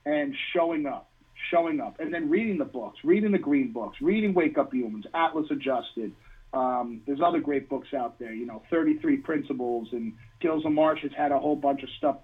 and 0.06 0.36
showing 0.54 0.86
up, 0.88 1.10
showing 1.52 1.80
up, 1.80 2.00
and 2.00 2.14
then 2.14 2.30
reading 2.30 2.58
the 2.58 2.66
books, 2.66 2.98
reading 3.04 3.32
the 3.32 3.38
green 3.38 3.72
books, 3.72 4.02
reading 4.02 4.34
Wake 4.34 4.58
Up 4.58 4.74
Humans, 4.74 5.06
Atlas 5.14 5.48
Adjusted. 5.52 6.12
Um, 6.54 7.02
there's 7.06 7.22
other 7.24 7.40
great 7.40 7.70
books 7.70 7.94
out 7.94 8.18
there, 8.20 8.34
you 8.34 8.46
know, 8.46 8.64
33 8.70 9.18
Principles, 9.18 9.90
and 9.92 10.14
Gills 10.40 10.64
Marsh 10.66 11.02
has 11.04 11.12
had 11.16 11.32
a 11.32 11.40
whole 11.40 11.56
bunch 11.56 11.84
of 11.84 11.90
stuff. 11.98 12.18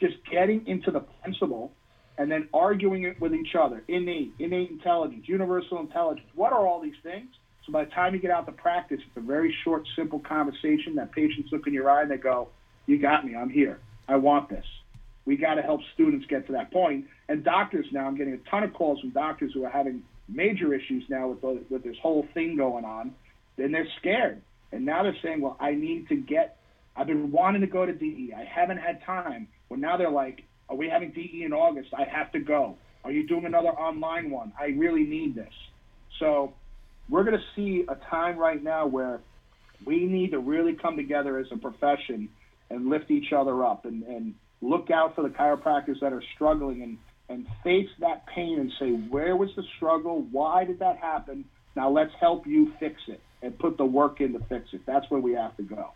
Just 0.00 0.16
getting 0.30 0.66
into 0.66 0.90
the 0.90 1.00
principle 1.00 1.72
and 2.16 2.30
then 2.30 2.48
arguing 2.52 3.04
it 3.04 3.20
with 3.20 3.34
each 3.34 3.54
other. 3.58 3.82
Innate, 3.88 4.32
innate 4.38 4.70
intelligence, 4.70 5.24
universal 5.26 5.80
intelligence. 5.80 6.28
What 6.34 6.52
are 6.52 6.66
all 6.66 6.80
these 6.80 6.94
things? 7.02 7.28
So 7.66 7.72
by 7.72 7.84
the 7.84 7.90
time 7.90 8.14
you 8.14 8.20
get 8.20 8.30
out 8.30 8.46
to 8.46 8.52
practice, 8.52 9.00
it's 9.06 9.16
a 9.16 9.20
very 9.20 9.54
short, 9.64 9.86
simple 9.96 10.20
conversation 10.20 10.96
that 10.96 11.12
patients 11.12 11.50
look 11.50 11.66
in 11.66 11.72
your 11.72 11.90
eye 11.90 12.02
and 12.02 12.10
they 12.10 12.18
go, 12.18 12.48
you 12.86 12.98
got 12.98 13.24
me. 13.24 13.34
I'm 13.34 13.48
here. 13.48 13.80
I 14.06 14.16
want 14.16 14.50
this. 14.50 14.64
We 15.24 15.36
got 15.36 15.54
to 15.54 15.62
help 15.62 15.80
students 15.94 16.26
get 16.26 16.46
to 16.48 16.52
that 16.52 16.70
point. 16.70 17.06
And 17.28 17.42
doctors 17.42 17.86
now, 17.92 18.06
I'm 18.06 18.16
getting 18.16 18.34
a 18.34 18.50
ton 18.50 18.62
of 18.62 18.74
calls 18.74 19.00
from 19.00 19.10
doctors 19.10 19.52
who 19.54 19.64
are 19.64 19.70
having 19.70 20.02
major 20.28 20.74
issues 20.74 21.04
now 21.08 21.28
with 21.28 21.40
the, 21.40 21.64
with 21.70 21.82
this 21.82 21.96
whole 22.02 22.26
thing 22.34 22.56
going 22.56 22.84
on, 22.84 23.14
and 23.56 23.72
they're 23.72 23.88
scared. 23.98 24.42
And 24.72 24.84
now 24.84 25.02
they're 25.02 25.16
saying, 25.22 25.40
well, 25.40 25.56
I 25.58 25.72
need 25.72 26.08
to 26.08 26.16
get. 26.16 26.58
I've 26.96 27.06
been 27.06 27.30
wanting 27.32 27.62
to 27.62 27.66
go 27.66 27.86
to 27.86 27.92
DE. 27.92 28.34
I 28.36 28.44
haven't 28.44 28.78
had 28.78 29.02
time. 29.04 29.48
Now 29.76 29.96
they're 29.96 30.10
like, 30.10 30.44
are 30.68 30.76
we 30.76 30.88
having 30.88 31.12
DE 31.12 31.42
in 31.44 31.52
August? 31.52 31.90
I 31.96 32.04
have 32.04 32.32
to 32.32 32.40
go. 32.40 32.76
Are 33.04 33.12
you 33.12 33.26
doing 33.26 33.44
another 33.44 33.68
online 33.68 34.30
one? 34.30 34.52
I 34.58 34.66
really 34.66 35.04
need 35.04 35.34
this. 35.34 35.52
So 36.18 36.54
we're 37.08 37.24
going 37.24 37.36
to 37.36 37.44
see 37.54 37.84
a 37.88 37.96
time 38.10 38.38
right 38.38 38.62
now 38.62 38.86
where 38.86 39.20
we 39.84 40.06
need 40.06 40.30
to 40.30 40.38
really 40.38 40.74
come 40.74 40.96
together 40.96 41.38
as 41.38 41.46
a 41.52 41.56
profession 41.56 42.28
and 42.70 42.88
lift 42.88 43.10
each 43.10 43.32
other 43.32 43.64
up 43.64 43.84
and, 43.84 44.02
and 44.04 44.34
look 44.62 44.90
out 44.90 45.14
for 45.14 45.22
the 45.22 45.28
chiropractors 45.28 46.00
that 46.00 46.12
are 46.12 46.22
struggling 46.34 46.82
and, 46.82 46.98
and 47.28 47.46
face 47.62 47.88
that 48.00 48.26
pain 48.26 48.58
and 48.58 48.72
say, 48.78 48.90
where 49.08 49.36
was 49.36 49.50
the 49.56 49.64
struggle? 49.76 50.26
Why 50.30 50.64
did 50.64 50.78
that 50.78 50.96
happen? 50.96 51.44
Now 51.76 51.90
let's 51.90 52.12
help 52.20 52.46
you 52.46 52.72
fix 52.80 52.96
it 53.08 53.20
and 53.42 53.58
put 53.58 53.76
the 53.76 53.84
work 53.84 54.20
in 54.20 54.32
to 54.32 54.38
fix 54.48 54.68
it. 54.72 54.80
That's 54.86 55.08
where 55.10 55.20
we 55.20 55.32
have 55.32 55.56
to 55.58 55.62
go. 55.62 55.90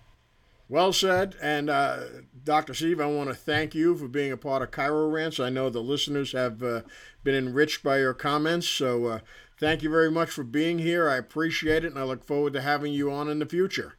Well 0.69 0.93
said. 0.93 1.35
And 1.41 1.71
uh, 1.71 2.01
Dr. 2.45 2.75
Steve, 2.75 3.01
I 3.01 3.07
want 3.07 3.31
to 3.31 3.35
thank 3.35 3.75
you 3.75 3.97
for 3.97 4.09
being 4.09 4.33
a 4.33 4.37
part 4.37 4.63
of 4.63 4.71
Chiro 4.71 5.11
Rants. 5.11 5.41
I 5.41 5.49
know 5.51 5.71
the 5.71 5.81
listeners 5.81 6.33
have 6.33 6.63
uh, 6.63 6.83
been 7.25 7.35
enriched 7.35 7.83
by 7.83 7.99
your 7.99 8.15
comments. 8.15 8.69
So 8.69 9.07
uh, 9.07 9.19
thank 9.59 9.83
you 9.83 9.91
very 9.91 10.11
much 10.11 10.31
for 10.31 10.45
being 10.45 10.79
here. 10.79 11.09
I 11.09 11.17
appreciate 11.17 11.85
it, 11.85 11.93
and 11.93 11.99
I 11.99 12.05
look 12.05 12.25
forward 12.25 12.53
to 12.55 12.61
having 12.61 12.93
you 12.93 13.11
on 13.11 13.29
in 13.29 13.39
the 13.39 13.47
future. 13.47 13.95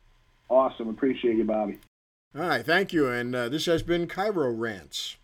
Awesome. 0.49 0.89
Appreciate 0.89 1.37
you, 1.37 1.43
Bobby. 1.43 1.79
All 2.35 2.47
right. 2.47 2.65
Thank 2.65 2.93
you. 2.93 3.07
And 3.09 3.35
uh, 3.35 3.49
this 3.49 3.65
has 3.65 3.81
been 3.81 4.07
Chiro 4.07 4.53
Rants. 4.55 5.17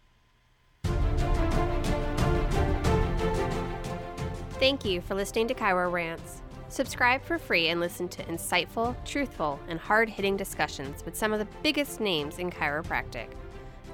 Thank 4.57 4.85
you 4.85 5.01
for 5.01 5.15
listening 5.15 5.47
to 5.49 5.53
Chiro 5.53 5.91
Rants. 5.91 6.41
Subscribe 6.75 7.23
for 7.23 7.39
free 7.39 7.69
and 7.69 7.79
listen 7.79 8.09
to 8.09 8.21
insightful, 8.25 8.93
truthful, 9.05 9.57
and 9.69 9.79
hard 9.79 10.09
hitting 10.09 10.35
discussions 10.35 11.05
with 11.05 11.15
some 11.15 11.31
of 11.31 11.39
the 11.39 11.47
biggest 11.63 12.01
names 12.01 12.37
in 12.37 12.51
chiropractic. 12.51 13.29